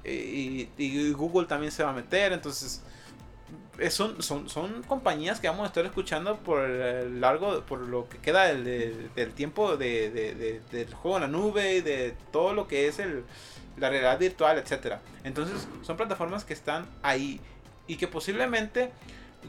[0.04, 2.82] eh, y, Google también se va a meter, entonces
[3.90, 8.20] son, son, son compañías que vamos a estar escuchando por el largo, por lo que
[8.20, 12.88] queda del, tiempo de- de- del juego en la nube y de todo lo que
[12.88, 13.24] es el,
[13.78, 15.02] la realidad virtual, etcétera.
[15.24, 17.40] Entonces son plataformas que están ahí
[17.88, 18.92] y que posiblemente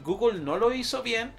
[0.03, 1.31] Google no lo hizo bien,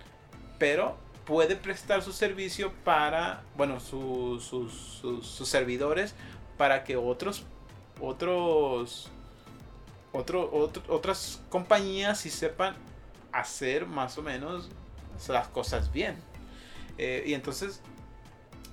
[0.58, 6.14] pero puede prestar su servicio para, bueno, su- sus- sus- servidores
[6.58, 7.44] para que otros,
[8.00, 9.10] otros
[10.12, 10.48] otro,
[10.88, 12.76] otras compañías sí sepan
[13.32, 14.70] hacer más o menos
[15.28, 16.16] las cosas bien.
[16.98, 17.80] Eh, y entonces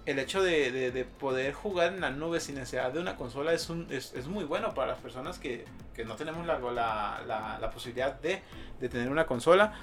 [0.05, 3.87] el hecho de poder jugar en la nube sin necesidad de una consola es, un,
[3.89, 5.65] es, es muy bueno para las personas que,
[5.95, 8.43] que no tenemos la, la, la- la posibilidad de,
[8.79, 9.73] de tener una consola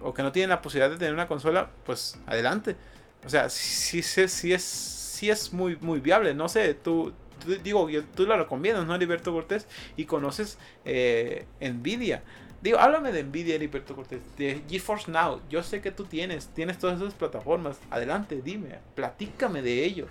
[0.00, 2.76] o que no tienen la posibilidad de tener una consola, pues adelante.
[3.24, 6.34] O sea, sí, sí, es, es muy, muy viable.
[6.34, 7.12] No sé, tú,
[7.44, 9.66] tú- digo, tú lo recomiendas, ¿no, Heriberto Cortés?
[9.96, 12.22] Y conoces eh, Nvidia.
[12.62, 15.40] Digo, háblame de Nvidia, Heriberto Cortés, de GeForce Now.
[15.50, 17.78] Yo sé que tú tienes, tienes todas esas plataformas.
[17.90, 20.08] Adelante, dime, platícame de ello.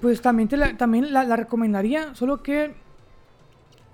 [0.00, 2.74] Pues también, te la, también la, la recomendaría, solo que,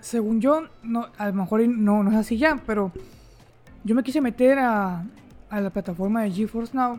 [0.01, 2.93] según yo, no, a lo mejor no, no es así ya, pero
[3.85, 5.05] yo me quise meter a,
[5.51, 6.99] a la plataforma de GeForce Now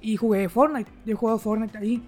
[0.00, 0.90] y jugué Fortnite.
[1.04, 2.02] Yo he jugado Fortnite ahí.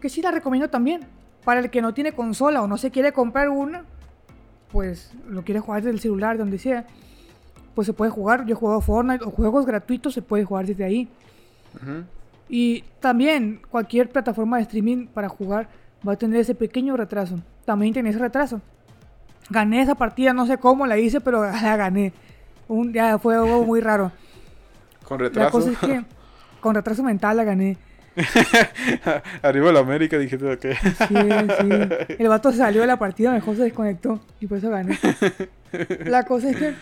[0.00, 1.00] Que sí la recomiendo también.
[1.44, 3.84] Para el que no tiene consola o no se quiere comprar una,
[4.70, 6.86] pues lo quiere jugar desde el celular, donde sea,
[7.74, 8.46] pues se puede jugar.
[8.46, 11.08] Yo he jugado Fortnite o juegos gratuitos, se puede jugar desde ahí.
[12.48, 15.68] Y también cualquier plataforma de streaming para jugar
[16.06, 17.40] va a tener ese pequeño retraso.
[17.64, 18.60] También tiene ese retraso.
[19.50, 22.12] Gané esa partida, no sé cómo la hice, pero la gané.
[22.68, 24.12] Un, ya fue algo muy raro.
[25.04, 25.50] Con La retraso.
[25.50, 26.04] cosa es que
[26.60, 27.76] con retraso mental la gané.
[29.42, 30.74] Arriba la América, dijiste que.
[30.74, 32.14] Sí, sí.
[32.18, 34.98] El vato salió de la partida, mejor se desconectó y por eso gané.
[36.06, 36.74] La cosa es que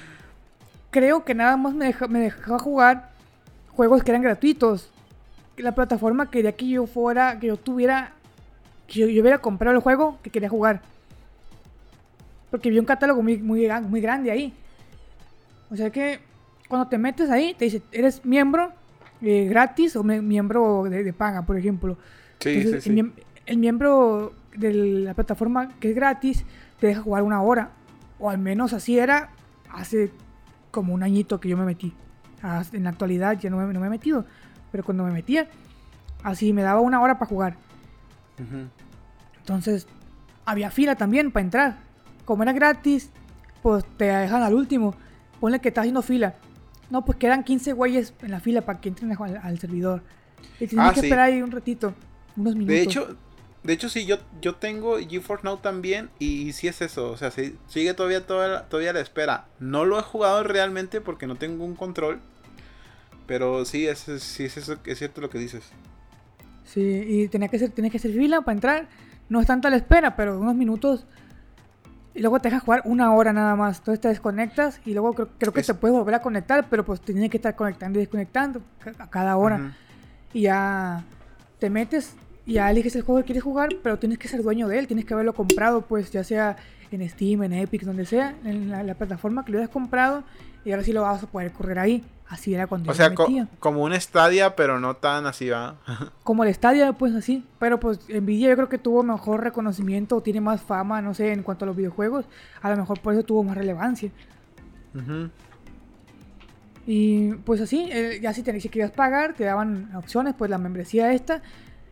[0.90, 3.10] creo que nada más me, deja, me dejaba jugar
[3.70, 4.90] juegos que eran gratuitos.
[5.56, 8.12] La plataforma quería que yo fuera, que yo tuviera,
[8.86, 10.82] que yo, yo hubiera comprado el juego que quería jugar.
[12.50, 14.52] Porque vi un catálogo muy, muy, muy grande ahí.
[15.72, 16.20] O sea que
[16.68, 18.72] cuando te metes ahí, te dice, eres miembro
[19.22, 21.96] eh, gratis o miembro de, de paga, por ejemplo.
[22.40, 23.22] Sí, Entonces, sí, El, sí.
[23.46, 26.44] el miembro de la plataforma que es gratis
[26.78, 27.70] te deja jugar una hora.
[28.18, 29.30] O al menos así era
[29.70, 30.12] hace
[30.70, 31.94] como un añito que yo me metí.
[32.42, 34.26] Hasta En la actualidad ya no me, no me he metido.
[34.70, 35.48] Pero cuando me metía,
[36.22, 37.56] así me daba una hora para jugar.
[39.38, 39.86] Entonces,
[40.44, 41.76] había fila también para entrar.
[42.24, 43.10] Como era gratis,
[43.62, 44.94] pues te dejan al último.
[45.42, 46.36] Ponle que estás haciendo fila.
[46.88, 50.02] No, pues quedan 15 güeyes en la fila para que entren al, al servidor.
[50.60, 51.06] Y tienes Ah, que sí.
[51.06, 51.94] esperar ahí un ratito,
[52.36, 52.74] unos minutos.
[52.76, 53.16] De hecho,
[53.64, 57.32] de hecho sí, yo, yo tengo GeForce Now también y sí es eso, o sea,
[57.32, 59.46] sí- sigue todavía, toda- todavía la espera.
[59.58, 62.20] No lo he jugado realmente porque no tengo un control,
[63.26, 65.64] pero sí es, sí es, eso, es cierto lo que dices.
[66.64, 68.88] Sí, y tenía que, ser, tenía que hacer fila para entrar.
[69.28, 71.04] No es tanta la espera, pero unos minutos.
[72.14, 73.78] Y luego te deja jugar una hora nada más.
[73.78, 76.84] Entonces te desconectas y luego creo, creo que Es- te puedes volver a conectar, pero
[76.84, 78.60] pues tienes que estar conectando y desconectando
[78.98, 79.74] a cada hora.
[80.34, 81.04] Y ya
[81.58, 84.68] te metes y ya eliges el juego que quieres jugar, pero tienes que ser dueño
[84.68, 86.56] de él, tienes que haberlo comprado, pues ya sea
[86.90, 90.24] en Steam, en Epic, donde sea, en la, la plataforma que lo hayas comprado,
[90.64, 92.04] y ahora sí lo vas a poder correr ahí.
[92.32, 93.46] Así era cuando O yo sea, me co- metía.
[93.60, 95.76] como un Stadia, pero no tan así, va.
[96.24, 97.44] Como el Stadia, pues así.
[97.58, 101.42] Pero pues Nvidia yo creo que tuvo mejor reconocimiento, tiene más fama, no sé, en
[101.42, 102.24] cuanto a los videojuegos.
[102.62, 104.10] A lo mejor por eso tuvo más relevancia.
[106.86, 110.58] Y pues así, eh, ya si, te, si querías pagar, te daban opciones, pues la
[110.58, 111.42] membresía esta.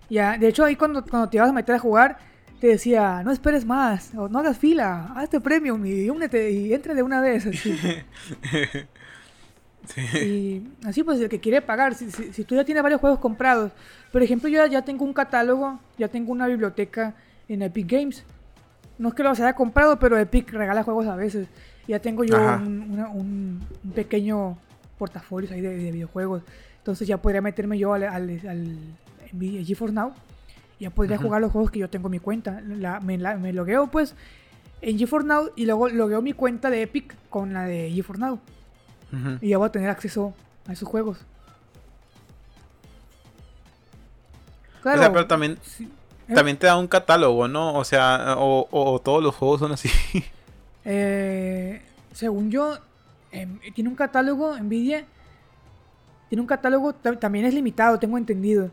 [0.09, 2.19] Ya, de hecho, ahí cuando, cuando te ibas a meter a jugar,
[2.61, 6.95] te decía, no esperes más, o no hagas fila, hazte premium y únete y entra
[6.95, 7.47] de una vez.
[7.47, 7.75] Así.
[9.97, 13.19] Y así pues el que quiere pagar, si, si- si tú ya tienes varios juegos
[13.19, 13.73] comprados,
[14.13, 17.15] por ejemplo yo ya, tengo un catálogo, ya tengo una biblioteca
[17.49, 18.25] en Epic Games.
[18.99, 21.49] No es que los haya comprado, pero Epic regala juegos a veces.
[21.89, 22.57] Ya tengo yo Ajá.
[22.65, 24.57] un, una- un- un pequeño
[24.99, 26.43] portafolio ahí de, de videojuegos.
[26.79, 28.77] Entonces ya podría meterme yo al, al, al
[29.33, 30.13] Nvidia GeForce Now.
[30.79, 31.27] Ya podría Ujú.
[31.27, 32.61] jugar los juegos que yo tengo en mi cuenta.
[32.61, 34.15] La- me, la- me logueo pues
[34.83, 38.39] en GeForce Now y luego logueo mi cuenta de Epic con la de GeForce Now
[39.41, 40.35] Y ya voy a tener acceso
[40.67, 41.19] a esos juegos.
[44.81, 45.91] O sea, pero también, sí,
[46.29, 46.35] ¿eh?
[46.35, 47.75] también te da un catálogo, ¿no?
[47.75, 49.91] O sea, o, o- o todos los juegos son así.
[50.85, 51.83] eh,
[52.15, 52.79] según yo,
[53.33, 55.05] em, tiene un catálogo, Nvidia.
[56.29, 58.71] Tiene un catálogo, ta- también es limitado, tengo entendido.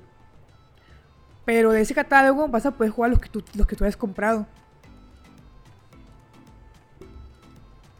[1.44, 3.98] Pero de ese catálogo vas a poder jugar los que tú, los que tú hayas
[3.98, 4.46] comprado.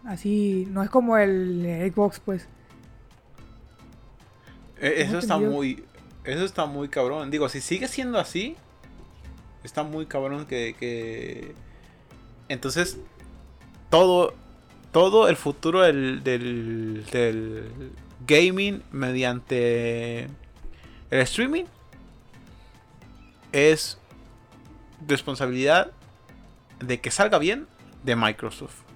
[0.08, 2.48] Así, no es como el Xbox, pues.
[4.80, 5.84] Eh, Eso está muy.
[6.24, 7.30] Eso está muy cabrón.
[7.30, 8.56] Digo, si sigue siendo así.
[9.66, 10.76] Está muy cabrón que.
[10.80, 11.54] que...
[12.48, 12.98] Entonces.
[13.90, 14.34] Todo.
[14.94, 17.92] Todo el futuro del, del, del
[18.26, 20.24] gaming mediante
[21.12, 21.66] el streaming
[23.52, 24.00] es
[25.06, 25.92] responsabilidad
[26.80, 27.68] de que salga bien
[28.04, 28.87] de Microsoft.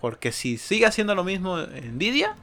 [0.00, 2.34] Porque si sigue haciendo lo mismo Nvidia,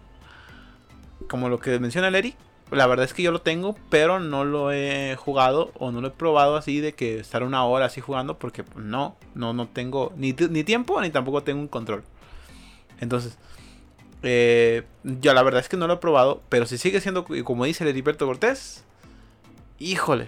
[1.27, 2.35] como lo que menciona Eric,
[2.69, 6.09] la verdad es que yo lo tengo, pero no lo he jugado o no lo
[6.09, 10.13] he probado así de que estar una hora así jugando porque no, no, no tengo
[10.17, 12.03] ni, ni tiempo ni tampoco tengo un control.
[12.99, 13.37] Entonces,
[14.21, 17.65] eh, yo la verdad es que no lo he probado, pero si sigue siendo como
[17.65, 18.83] dice el Heriberto Cortés,
[19.79, 20.27] híjole,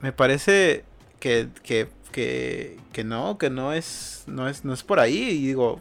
[0.00, 0.84] me parece
[1.18, 5.46] que, que, que, que no, que no es, no es, no es por ahí y
[5.46, 5.80] digo,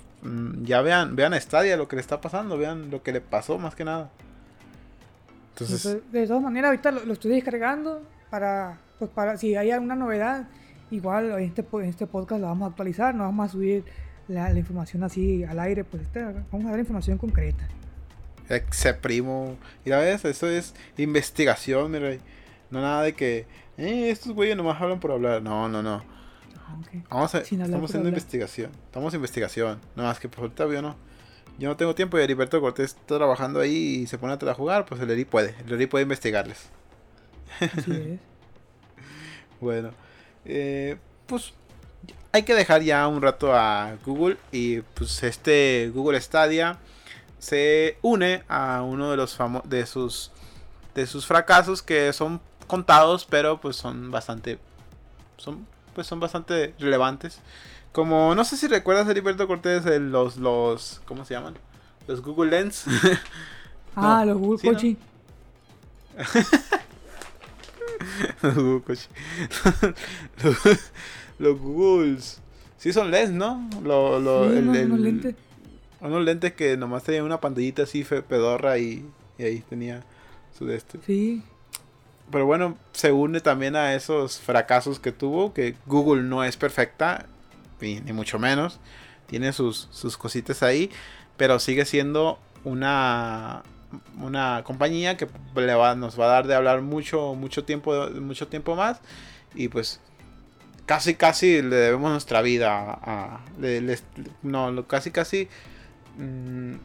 [0.61, 3.57] ya vean, vean a Stadia lo que le está pasando, vean lo que le pasó
[3.59, 4.09] más que nada.
[5.51, 9.71] Entonces, Entonces, de todas maneras, ahorita lo, lo estoy descargando para, pues para, si hay
[9.71, 10.47] alguna novedad,
[10.91, 13.83] igual en este, en este podcast la vamos a actualizar, no vamos a subir
[14.27, 17.67] la, la información así al aire, pues este, vamos a dar información concreta.
[18.49, 19.57] Exe primo.
[19.85, 22.17] Mira, ves, eso es investigación, mira.
[22.69, 23.45] No nada de que,
[23.77, 25.41] eh, estos güeyes nomás hablan por hablar.
[25.41, 26.03] No, no, no.
[26.57, 26.77] Ah.
[27.09, 28.71] Vamos a, estamos haciendo investigación.
[28.85, 29.79] Estamos en investigación.
[29.95, 30.95] No más que por ahorita yo no.
[31.59, 34.85] Yo no tengo tiempo y Heriberto Cortés está trabajando ahí y se pone a jugar,
[34.85, 35.55] pues el Eri puede.
[35.65, 36.69] El Eri puede investigarles.
[37.59, 38.19] Así es.
[39.61, 39.91] Bueno,
[40.43, 41.53] eh, pues
[42.33, 46.79] hay que dejar ya un rato a Google y pues este Google Stadia
[47.39, 50.31] se une a uno de los famo- de sus
[50.95, 54.59] de sus fracasos que son contados, pero pues son bastante
[55.37, 57.39] son pues son bastante relevantes.
[57.91, 61.53] Como no sé si recuerdas Heriberto Cortés el- los los ¿cómo se llaman?
[62.07, 62.85] Los Google Lens.
[63.95, 64.67] Ah, No, los Google sí,
[68.41, 68.99] los Google Coach.
[70.43, 70.57] los,
[71.39, 72.39] los Googles.
[72.77, 73.69] Sí son lens, ¿no?
[73.83, 75.35] Lo, lo- Sí, el- unos- el- unos lentes.
[76.01, 79.05] Unos lentes que nomás tenían una pantallita así pedorra y,
[79.37, 80.03] y ahí tenía
[80.57, 80.99] su de este.
[81.05, 81.41] Sí.
[82.33, 87.27] Pero bueno, se une también a esos fracasos que tuvo, que Google no es perfecta,
[87.79, 88.79] ni, mucho menos.
[89.27, 90.89] Tiene sus, sus cositas ahí,
[91.37, 93.61] pero sigue siendo una,
[94.19, 98.47] una compañía que le va, nos va a dar de hablar mucho, mucho tiempo, mucho
[98.47, 98.99] tiempo más.
[99.53, 100.01] Y pues
[100.87, 103.45] casi, casi le debemos nuestra vida a...
[104.41, 105.49] no, casi, casi
[106.17, 106.77] mmm,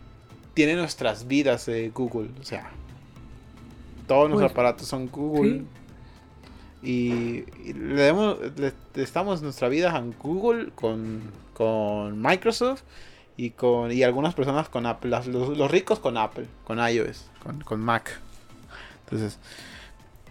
[0.53, 2.33] tiene nuestras vidas Google.
[2.39, 2.71] O sea,
[4.09, 5.65] todos los pues, aparatos son Google.
[6.83, 12.83] Y, le, demos, le, estamos nuestra vida en Google con, con Microsoft
[13.37, 17.81] y con y algunas personas con Apple, los, ricos con Apple, con iOS, con, con,
[17.81, 18.21] Mac.
[19.05, 19.39] Entonces,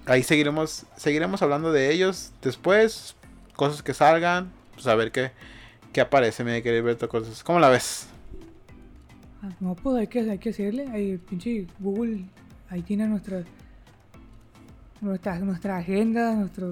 [0.06, 3.16] ahí seguiremos seguiremos hablando de ellos después,
[3.56, 5.32] cosas que salgan, pues a ver qué,
[5.92, 7.44] qué aparece, me querer ver cosas.
[7.44, 8.08] ¿Cómo la ves?
[9.42, 12.26] Ah, no, pues hay que, hay que hacerle, ahí pinche Google,
[12.70, 13.44] ahí tiene nuestra
[15.02, 16.68] nuestra, nuestra agenda, nuestra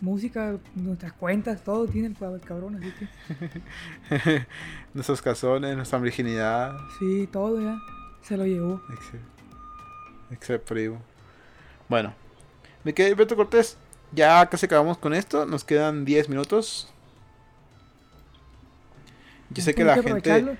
[0.00, 4.46] música, nuestras cuentas, todo tiene el cabrón, así que.
[4.94, 6.76] Nuestros cazones, nuestra virginidad.
[6.98, 7.78] Sí, todo ya.
[8.22, 8.80] Se lo llevó.
[10.30, 11.00] Excepto primo.
[11.88, 12.12] Bueno,
[12.84, 13.76] me quedé Beto Cortés.
[14.12, 15.46] Ya casi acabamos con esto.
[15.46, 16.92] Nos quedan 10 minutos.
[19.50, 20.56] Yo sé que la gente.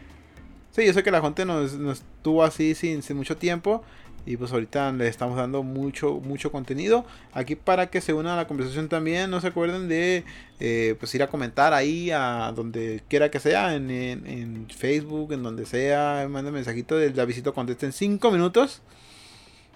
[0.70, 3.82] Sí, yo sé que la gente nos, nos tuvo así sin, sin mucho tiempo.
[4.26, 7.04] Y pues ahorita le estamos dando mucho, mucho contenido.
[7.32, 9.30] Aquí para que se unan a la conversación también.
[9.30, 10.24] No se acuerden de
[10.60, 13.74] eh, pues ir a comentar ahí a donde quiera que sea.
[13.74, 16.26] En, Facebook, en donde sea.
[16.28, 18.82] Manda mensajito de la visita conteste en 5 minutos.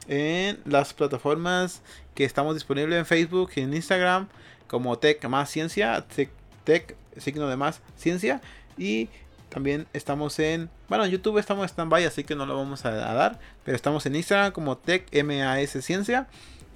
[0.07, 1.81] En las plataformas
[2.15, 4.29] que estamos disponibles en Facebook y en Instagram.
[4.67, 6.05] Como Tech más Ciencia.
[6.15, 6.31] Tech,
[6.65, 8.43] tech signo de más Ciencia.
[8.77, 9.09] Y
[9.55, 12.91] también estamos en, bueno, en YouTube estamos en stand-by, así que no lo vamos a,
[12.91, 13.39] dar.
[13.65, 16.27] Pero estamos en Instagram como TechMAS Ciencia.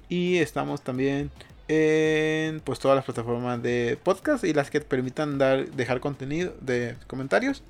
[0.07, 1.29] Y estamos también
[1.67, 6.95] en pues todas las plataformas de podcast y las que permitan dar, dejar contenido de
[7.07, 7.63] comentarios.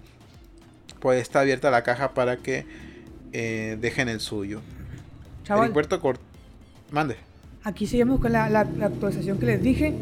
[1.00, 2.68] Pues está abierta la caja para que
[3.34, 4.62] eh, dejen el suyo.
[5.44, 5.74] Chaval.
[6.92, 7.16] Mande.
[7.64, 9.96] Aquí seguimos con la, la actualización que les dije.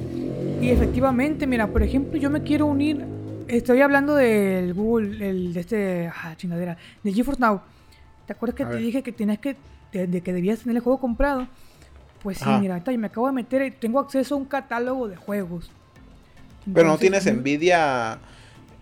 [0.61, 3.16] Y efectivamente, mira, por ejemplo, yo me quiero unir
[3.47, 7.61] Estoy hablando del Google, el, de este, ah, chingadera, del GeForce Now.
[8.25, 9.55] ¿Te acuerdas que te dije que tienes que,
[9.93, 11.47] de, que debías tener el juego comprado?
[12.21, 15.15] Pues sí, mira, yo me acabo de meter, y tengo acceso a un catálogo de
[15.15, 15.71] juegos.
[16.73, 18.19] Pero no tienes Nvidia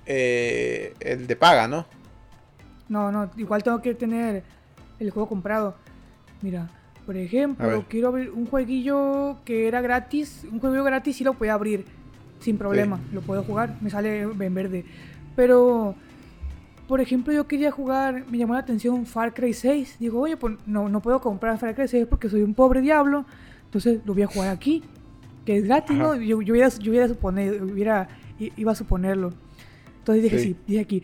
[0.05, 1.85] eh, el de paga, ¿no?
[2.89, 4.43] No, no, igual tengo que tener
[4.99, 5.75] el juego comprado.
[6.41, 6.69] Mira,
[7.05, 11.53] por ejemplo, quiero abrir un jueguillo que era gratis, un juego gratis y lo podía
[11.53, 11.85] abrir
[12.45, 14.85] sin problema, lo puedo jugar, me sale en verde.
[15.35, 15.95] Pero,
[16.87, 19.97] por ejemplo, yo quería jugar, me llamó la atención Far Cry 6.
[19.99, 23.25] Digo, oye, pues no, no puedo comprar Far Cry 6 porque soy un pobre diablo.
[23.65, 24.83] Entonces lo voy a jugar aquí,
[25.43, 26.15] que es gratis, ¿no?
[26.15, 29.33] Yo, yo, hubiera, yo hubiera suponer, hubiera, iba a suponerlo.
[29.97, 30.55] Entonces dije, sí.
[30.67, 31.03] dije aquí,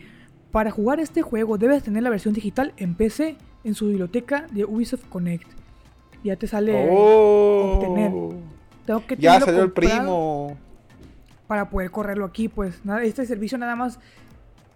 [0.52, 4.64] para jugar este juego debes tener la versión digital en PC en su biblioteca de
[4.64, 5.48] Ubisoft Connect.
[6.22, 8.12] Ya te sale oh, obtener.
[8.86, 10.56] Tengo que ya salió el primo
[11.52, 12.48] para poder correrlo aquí.
[12.48, 13.98] Pues nada, este servicio nada más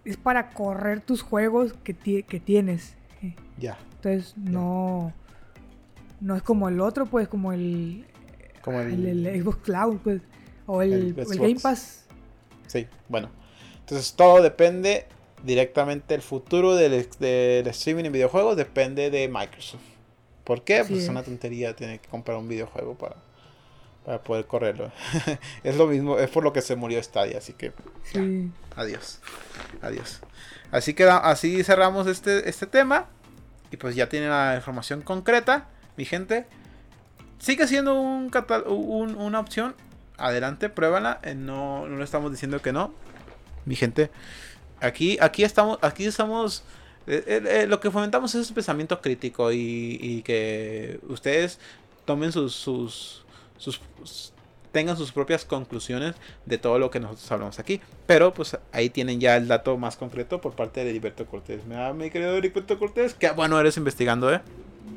[0.05, 2.93] es para correr tus juegos que, que tienes.
[3.57, 3.79] Ya.
[3.95, 5.11] Entonces no
[6.21, 8.05] no es como el otro, pues como el
[8.61, 10.21] como el, Xbox Cloud, pues
[10.67, 12.05] o el, Game Pass.
[12.67, 13.31] Sí, bueno.
[13.79, 15.07] Entonces todo depende
[15.43, 19.81] directamente el futuro del, del streaming en videojuegos depende de Microsoft.
[20.43, 20.85] ¿Por qué?
[20.87, 23.15] pues es una tontería tener que comprar un videojuego para
[24.07, 24.89] para poder correrlo.
[25.65, 27.73] es lo mismo, es por lo que se murió Stadia, así que
[28.77, 29.19] adiós.
[29.81, 30.21] Adiós.
[30.71, 33.07] Así que así cerramos este, este tema.
[33.69, 36.45] Y pues ya tienen la información concreta, mi gente.
[37.37, 38.31] Sigue siendo un,
[39.17, 39.75] una opción.
[40.17, 41.19] Adelante, pruébala.
[41.23, 42.93] Eh, no, no le estamos diciendo que no.
[43.65, 44.09] Mi gente.
[44.79, 45.79] Aquí, aquí estamos.
[45.81, 46.63] Aquí estamos.
[47.07, 49.51] Eh, eh, lo que fomentamos es un pensamiento crítico.
[49.51, 51.59] Y, y que ustedes
[52.05, 53.26] tomen sus, sus
[53.57, 53.81] sus,
[54.71, 57.81] tengan sus propias conclusiones de todo lo que nosotros hablamos aquí.
[58.05, 61.65] Pero pues ahí tienen ya el dato más concreto por parte de Heriberto Cortés.
[61.65, 64.41] Me ha mi querido Heriberto Cortés, que bueno eres investigando, ¿eh?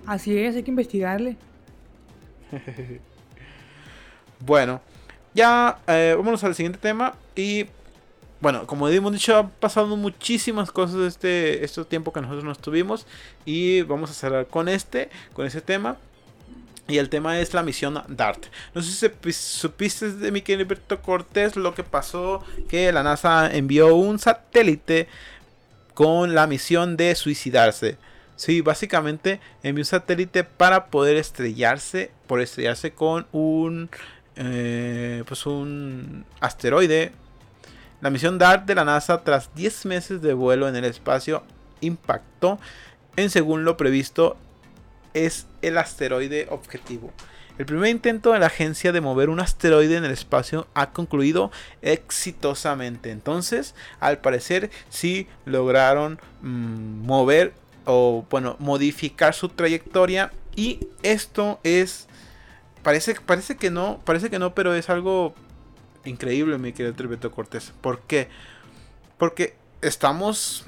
[0.06, 1.36] Así es, hay que investigarle.
[4.40, 4.80] bueno,
[5.34, 7.14] ya eh, vámonos al siguiente tema.
[7.34, 7.66] Y
[8.40, 13.06] bueno, como hemos dicho, ha pasado muchísimas cosas este, este tiempo que nosotros no estuvimos.
[13.44, 15.96] Y vamos a cerrar con este, con ese tema.
[16.88, 18.46] Y el tema es la misión DART.
[18.74, 23.94] No sé si supiste de mi querido Cortés lo que pasó, que la NASA envió
[23.94, 25.08] un satélite
[25.94, 27.96] con la misión de suicidarse.
[28.36, 33.90] Sí, básicamente envió un satélite para poder estrellarse, por estrellarse con un,
[34.36, 37.12] eh, pues un asteroide.
[38.00, 41.44] La misión DART de la NASA, tras 10 meses de vuelo en el espacio,
[41.82, 42.58] impactó
[43.16, 44.36] en según lo previsto
[45.14, 47.12] es el asteroide objetivo.
[47.58, 51.50] El primer intento de la agencia de mover un asteroide en el espacio ha concluido
[51.82, 53.10] exitosamente.
[53.10, 57.52] Entonces, al parecer, sí lograron mm, mover
[57.84, 60.32] o, bueno, modificar su trayectoria.
[60.56, 62.06] Y esto es.
[62.82, 65.34] Parece, parece que no, parece que no, pero es algo
[66.06, 67.74] increíble, mi querido Tribeto Cortés.
[67.82, 68.28] ¿Por qué?
[69.18, 70.64] Porque estamos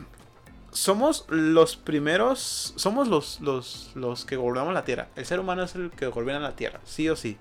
[0.72, 5.08] somos los primeros, somos los, los, los, que gobernamos la Tierra.
[5.16, 7.36] El ser humano es el que gobierna la Tierra, sí o sí.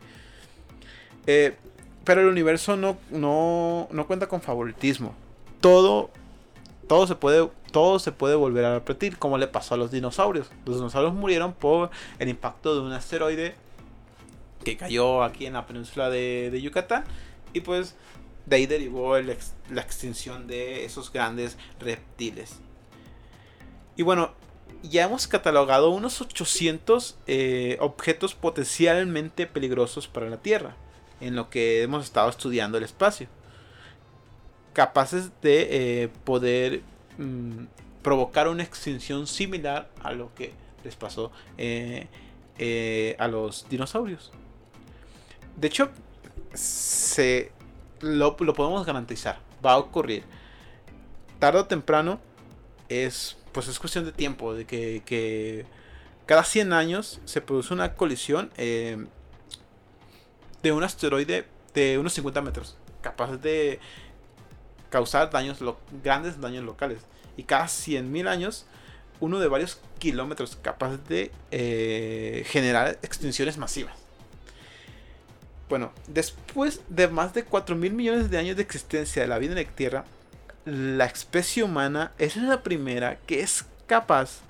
[1.27, 1.55] Eh,
[2.03, 5.15] pero el universo no, no, no, cuenta con favoritismo.
[5.61, 6.09] Todo,
[6.87, 10.51] todo, se puede, todo se puede volver a repetir, como le pasó a los dinosaurios.
[10.65, 13.55] Los dinosaurios murieron por el impacto de un asteroide
[14.65, 17.05] que cayó aquí en la península de, de Yucatán.
[17.53, 17.95] Y pues
[18.45, 22.59] de ahí derivó la extinción de esos grandes reptiles.
[23.95, 24.31] Y bueno,
[24.83, 30.75] ya hemos catalogado unos 800 eh, objetos potencialmente peligrosos para la Tierra,
[31.19, 33.27] en lo que hemos estado estudiando el espacio.
[34.73, 36.81] Capaces de eh, poder
[37.17, 37.65] mm,
[38.01, 42.07] provocar una extinción similar a lo que les pasó eh,
[43.19, 44.31] a los dinosaurios.
[45.57, 45.89] De hecho,
[46.53, 47.51] se,
[47.99, 49.39] lo, lo podemos garantizar.
[49.63, 50.23] Va a ocurrir.
[51.39, 52.19] Tarde o temprano
[52.91, 55.65] es pues es cuestión de tiempo, de que,
[56.25, 59.05] cada 100 años se produce una colisión eh,
[60.63, 63.79] de un asteroide de unos 50 metros, capaz de
[64.89, 65.59] causar daños
[66.03, 66.99] grandes daños locales.
[67.35, 68.65] Y cada 100.000 años,
[69.19, 73.95] uno de varios kilómetros, capaz de eh, generar extinciones masivas.
[75.67, 79.53] Bueno, después de más de 4 mil millones de años de existencia de la vida
[79.53, 80.05] en la Tierra,
[80.65, 84.41] la especie humana es la primera que es capaz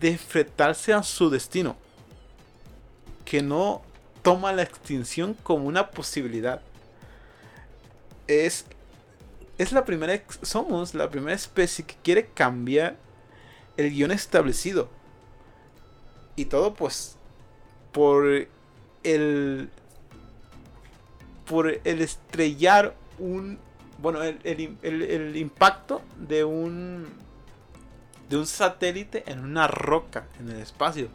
[0.00, 1.76] de enfrentarse a su destino.
[3.24, 3.82] Que no
[4.22, 6.60] toma la extinción como una posibilidad.
[8.26, 8.64] Es,
[9.58, 12.96] es la primera, somos la primera especie que quiere cambiar
[13.76, 14.88] el guion establecido.
[16.36, 17.16] Y todo pues
[17.92, 18.48] por
[19.02, 19.70] el
[21.46, 23.58] por el estrellar un
[24.00, 27.06] bueno, el, impacto de un,
[28.28, 31.08] de un satélite en una roca en el espacio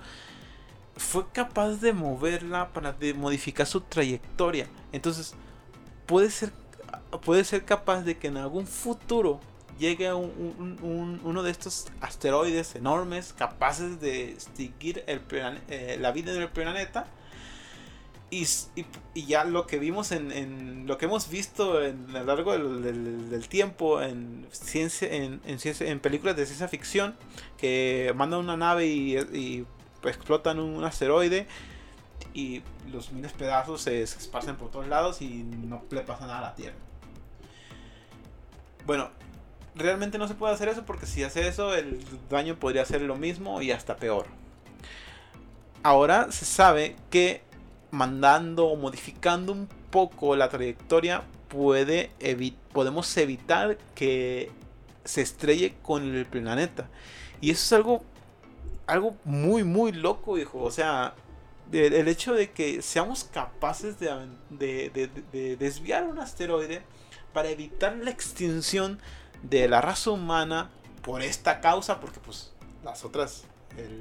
[0.97, 4.67] fue capaz de moverla para modificar su trayectoria.
[4.91, 5.33] Entonces,
[6.05, 6.51] puede ser,
[7.23, 9.39] puede ser capaz de que en algún futuro
[9.77, 15.21] llegue un, uno de estos asteroides enormes capaces de extinguir el,
[15.67, 17.07] eh, la vida en el planeta
[18.31, 18.45] y,
[19.13, 24.01] ya lo que vimos en, lo que hemos visto en, a lo largo del, tiempo
[24.01, 27.15] en ciencia, en, en, películas de ciencia ficción
[27.57, 29.65] que mandan una nave y,
[30.03, 31.47] explotan un, asteroide
[32.33, 32.61] y
[32.91, 36.55] los miles pedazos se, esparcen por todos lados y no le pasa nada a la
[36.55, 36.75] Tierra.
[38.85, 39.09] Bueno,
[39.73, 43.15] realmente no se puede hacer eso porque si hace eso el daño podría ser lo
[43.15, 44.27] mismo y hasta peor.
[45.81, 47.43] Ahora se sabe que
[47.91, 52.11] mandando o modificando un poco la trayectoria, puede
[52.73, 54.51] podemos evitar que
[55.03, 56.89] se estrelle con el planeta.
[57.39, 58.03] Y eso es algo,
[58.87, 60.61] algo muy, muy loco, hijo.
[60.61, 61.15] O sea,
[61.71, 66.81] el, hecho de que seamos capaces de, desviar un asteroide
[67.33, 68.99] para evitar la extinción
[69.43, 70.71] de la raza humana
[71.01, 72.53] por esta causa, porque pues
[72.83, 73.45] las otras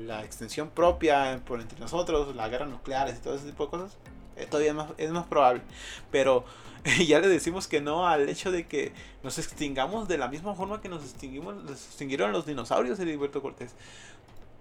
[0.07, 3.97] la extensión propia por entre nosotros, las guerras nucleares y todo ese tipo de cosas,
[4.37, 5.63] eh, todavía es más, es más probable.
[6.11, 6.45] Pero
[7.07, 8.93] ya le decimos que no al hecho de que
[9.23, 13.75] nos extingamos de la misma forma que nos extinguimos, extinguieron los dinosaurios, Heriberto Cortés.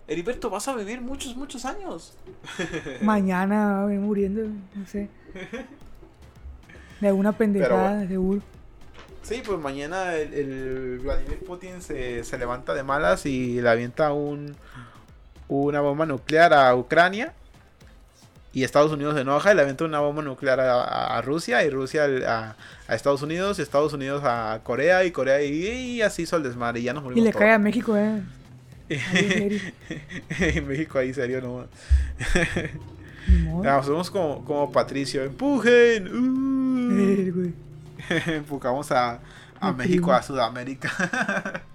[0.07, 2.18] Heriberto, vas a vivir muchos, muchos años.
[3.02, 4.41] Mañana voy muriendo,
[4.76, 5.10] no sé.
[6.99, 8.41] De alguna pendejada, seguro.
[9.23, 14.11] Sí, pues mañana el, el Vladimir Putin se, se, levanta de malas y le avienta
[14.11, 14.53] un,
[15.48, 17.34] una bomba nuclear a Ucrania
[18.53, 22.06] y Estados Unidos se enoja y le aventó una bomba nuclear a, Rusia y Rusia
[22.28, 22.56] a,
[22.94, 26.84] Estados Unidos y Estados Unidos a Corea y Corea y, así hizo el desmadre y
[26.84, 27.24] ya nos morimos.
[27.24, 28.22] Y le cae a México, eh.
[30.56, 31.65] y México ahí serio no.
[33.84, 36.07] somos como, como Patricio, empujen.
[36.15, 37.52] Uh.
[38.28, 39.20] Empujamos a,
[39.60, 40.91] a México a Sudamérica.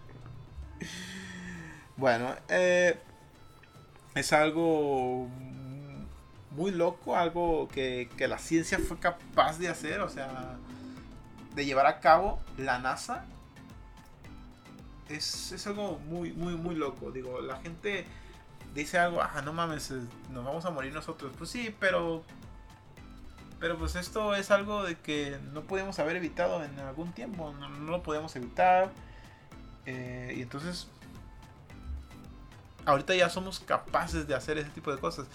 [1.98, 2.96] Bueno, eh,
[4.18, 5.28] es algo
[6.52, 10.56] muy loco, algo que, que, la ciencia fue capaz de hacer, o sea,
[11.54, 13.24] de llevar a cabo la NASA.
[15.08, 17.10] Es, es algo muy, muy, muy loco.
[17.10, 18.06] Digo, la gente
[18.74, 19.90] dice algo, ah, no mames,
[20.30, 21.32] nos vamos a morir nosotros.
[21.38, 22.24] Pues sí, pero
[23.60, 27.68] pero pues esto es algo de que no podemos haber evitado en algún tiempo, no,
[27.68, 28.90] lo podemos evitar.
[29.86, 30.88] Eh, y entonces,
[32.84, 35.26] ahorita ya somos capaces de hacer ese tipo de cosas.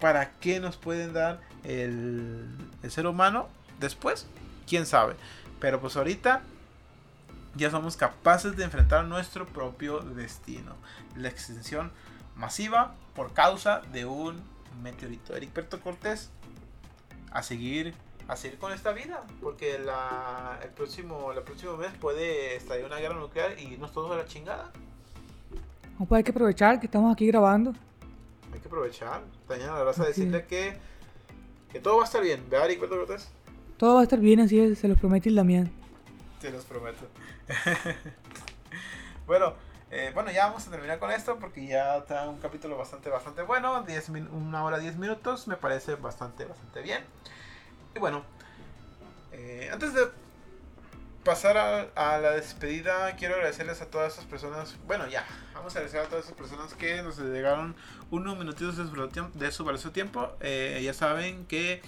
[0.00, 2.46] ¿Para qué nos pueden dar el,
[2.82, 4.26] el ser humano después?
[4.66, 5.14] ¿Quién sabe?
[5.60, 6.42] Pero pues ahorita
[7.54, 10.74] ya somos capaces de enfrentar nuestro propio destino.
[11.16, 11.92] La extinción
[12.34, 14.42] masiva por causa de un
[14.82, 15.36] meteorito.
[15.36, 16.30] Eric Perto Cortés
[17.30, 17.94] a seguir
[18.28, 22.98] a seguir con esta vida porque la, el próximo el próximo mes puede estallar una
[22.98, 24.70] guerra nuclear y irnos todos a la chingada
[26.02, 27.74] no pues hay que aprovechar que estamos aquí grabando
[28.52, 30.76] hay que aprovechar Tañana la vas a decirle que
[31.70, 33.30] que todo va a estar bien ¿verdad Ricardo Cortés?
[33.76, 35.70] todo va a estar bien así es se los promete el Damián
[36.40, 37.06] te los prometo
[39.28, 39.54] bueno
[39.94, 43.42] eh, bueno, ya vamos a terminar con esto porque ya está un capítulo bastante, bastante
[43.42, 43.82] bueno.
[43.82, 47.04] 10 una hora 10 minutos, me parece bastante, bastante bien.
[47.94, 48.22] Y bueno,
[49.32, 50.08] eh, antes de
[51.24, 54.76] pasar a, la despedida, quiero agradecerles a todas esas personas.
[54.86, 55.24] Bueno, ya,
[55.54, 57.74] vamos a agradecer a todas esas personas que nos dedicaron
[58.10, 60.32] unos minutitos de su, de su valioso tiempo.
[60.40, 61.82] Eh, ya saben que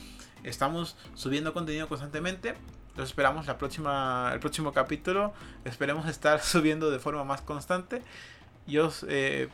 [0.45, 2.55] estamos subiendo contenido constantemente.
[2.97, 5.33] Los esperamos la próxima, el próximo capítulo.
[5.65, 8.03] Esperemos estar subiendo de forma más constante.
[8.67, 9.49] Yo, eh,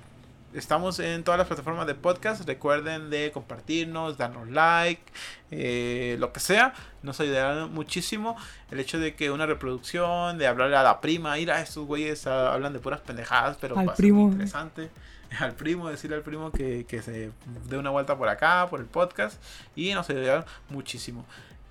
[0.55, 2.47] estamos en todas las plataformas de podcast.
[2.47, 5.03] Recuerden de compartirnos, darnos like,
[5.51, 6.75] eh, lo que sea.
[7.03, 8.37] Nos ayudará muchísimo.
[8.71, 12.27] El hecho de que una reproducción, de hablarle a la prima, ir a estos güeyes
[12.27, 14.29] hablan de puras pendejadas, pero al primo.
[14.29, 14.91] interesante.
[15.39, 17.31] Al primo, decirle al primo que, que se
[17.69, 19.41] dé una vuelta por acá, por el podcast.
[19.77, 21.25] Y nos ayudará muchísimo.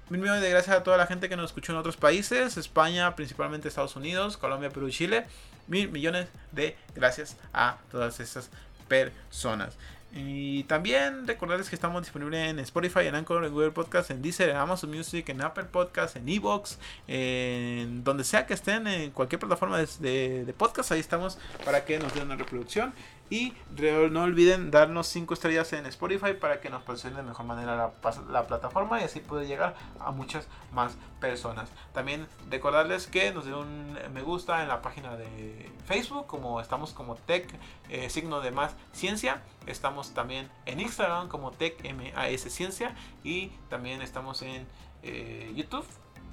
[0.09, 3.15] Mil millones de gracias a toda la gente que nos escuchó en otros países, España,
[3.15, 5.27] principalmente Estados Unidos, Colombia, Perú y Chile.
[5.67, 8.49] Mil millones de gracias a todas estas
[8.89, 9.77] personas.
[10.11, 14.49] Y también recordarles que estamos disponibles en Spotify, en Anchor, en Google Podcast, en Deezer,
[14.49, 19.39] en Amazon Music, en Apple Podcast, en Evox, en donde sea que estén, en cualquier
[19.39, 22.91] plataforma de, de podcast, ahí estamos para que nos den una reproducción.
[23.29, 23.53] Y
[24.11, 27.91] no olviden darnos 5 estrellas en Spotify para que nos posicione de mejor manera
[28.29, 31.69] la, plataforma y así poder llegar a muchas más personas.
[31.93, 36.93] También recordarles que nos den un me gusta en la página de Facebook, como estamos
[36.93, 37.47] como Tech,
[37.89, 39.43] eh, signo de más ciencia.
[39.67, 44.67] Estamos también en Instagram como Tech MAS Ciencia y también estamos en
[45.03, 45.85] eh, YouTube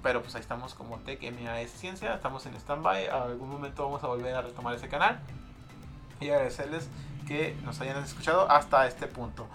[0.02, 4.06] pero pues ahí estamos como Tech MAS Ciencia, estamos en standby, algún momento vamos a
[4.06, 5.20] volver a retomar ese canal
[6.20, 6.88] y agradecerles
[7.26, 9.46] que nos hayan escuchado hasta este punto.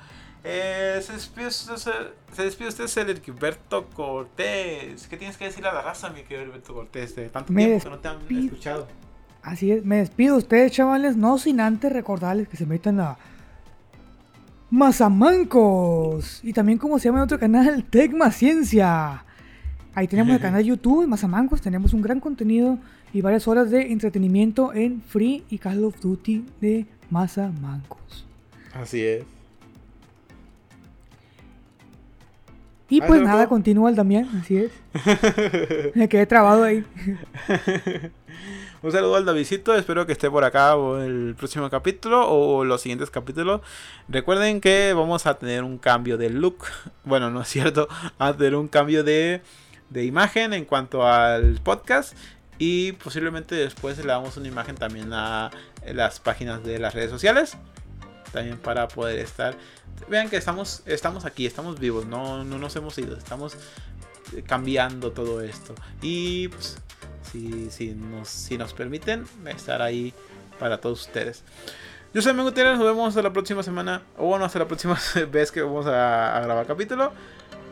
[0.44, 5.08] Eh, se, despide, se, se despide usted, el Gilberto Cortés.
[5.08, 7.16] ¿Qué tienes que decir a la raza, mi querido Gilberto Cortés?
[7.16, 8.88] De tanto tiempo que no te han escuchado.
[9.44, 11.16] Así es, me despido de ustedes, chavales.
[11.16, 13.18] No sin antes recordarles que se metan a
[14.72, 16.44] Mazamancos.
[16.44, 19.26] Y también, como se llama en otro canal, Tecma Ciencia.
[19.94, 21.62] Ahí tenemos el canal de YouTube, Mazamancos.
[21.62, 22.80] Tenemos un gran contenido
[23.14, 28.26] y varias horas de entretenimiento en Free y Call of Duty de Masa Mancos.
[28.74, 29.24] Así es.
[32.90, 34.72] Y pues nada, continúa el Damián, así es.
[35.96, 36.84] Me quedé trabado ahí.
[38.84, 42.82] Un saludo al Davidito, espero que esté por acá o el próximo capítulo o los
[42.82, 43.62] siguientes capítulos.
[44.10, 46.66] Recuerden que vamos a tener un cambio de look.
[47.06, 47.88] Bueno, no es cierto,
[48.20, 49.42] a tener un cambio de,
[49.90, 52.18] de imagen en cuanto al podcast.
[52.64, 55.50] Y posiblemente después le damos una imagen también a
[55.84, 57.58] las páginas de las redes sociales.
[58.32, 59.56] También para poder estar.
[60.08, 63.58] Vean que estamos, estamos aquí, estamos vivos, no, no nos hemos ido, estamos
[64.46, 65.74] cambiando todo esto.
[66.04, 66.78] Y pues,
[67.32, 70.14] si, si, nos, si nos permiten, estar ahí
[70.60, 71.44] para todos ustedes.
[72.14, 74.04] Yo soy Mengo nos vemos hasta la próxima semana.
[74.20, 75.00] O bueno, hasta la próxima
[75.32, 77.12] vez que vamos a, grabar capítulo.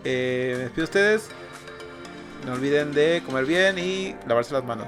[0.03, 1.29] Eh, me despido de ustedes.
[2.45, 4.87] No olviden de comer bien y lavarse las manos.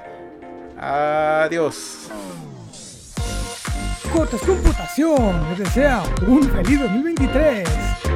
[0.80, 2.10] Adiós.
[4.14, 8.11] Cortas Computación les desea un feliz 2023.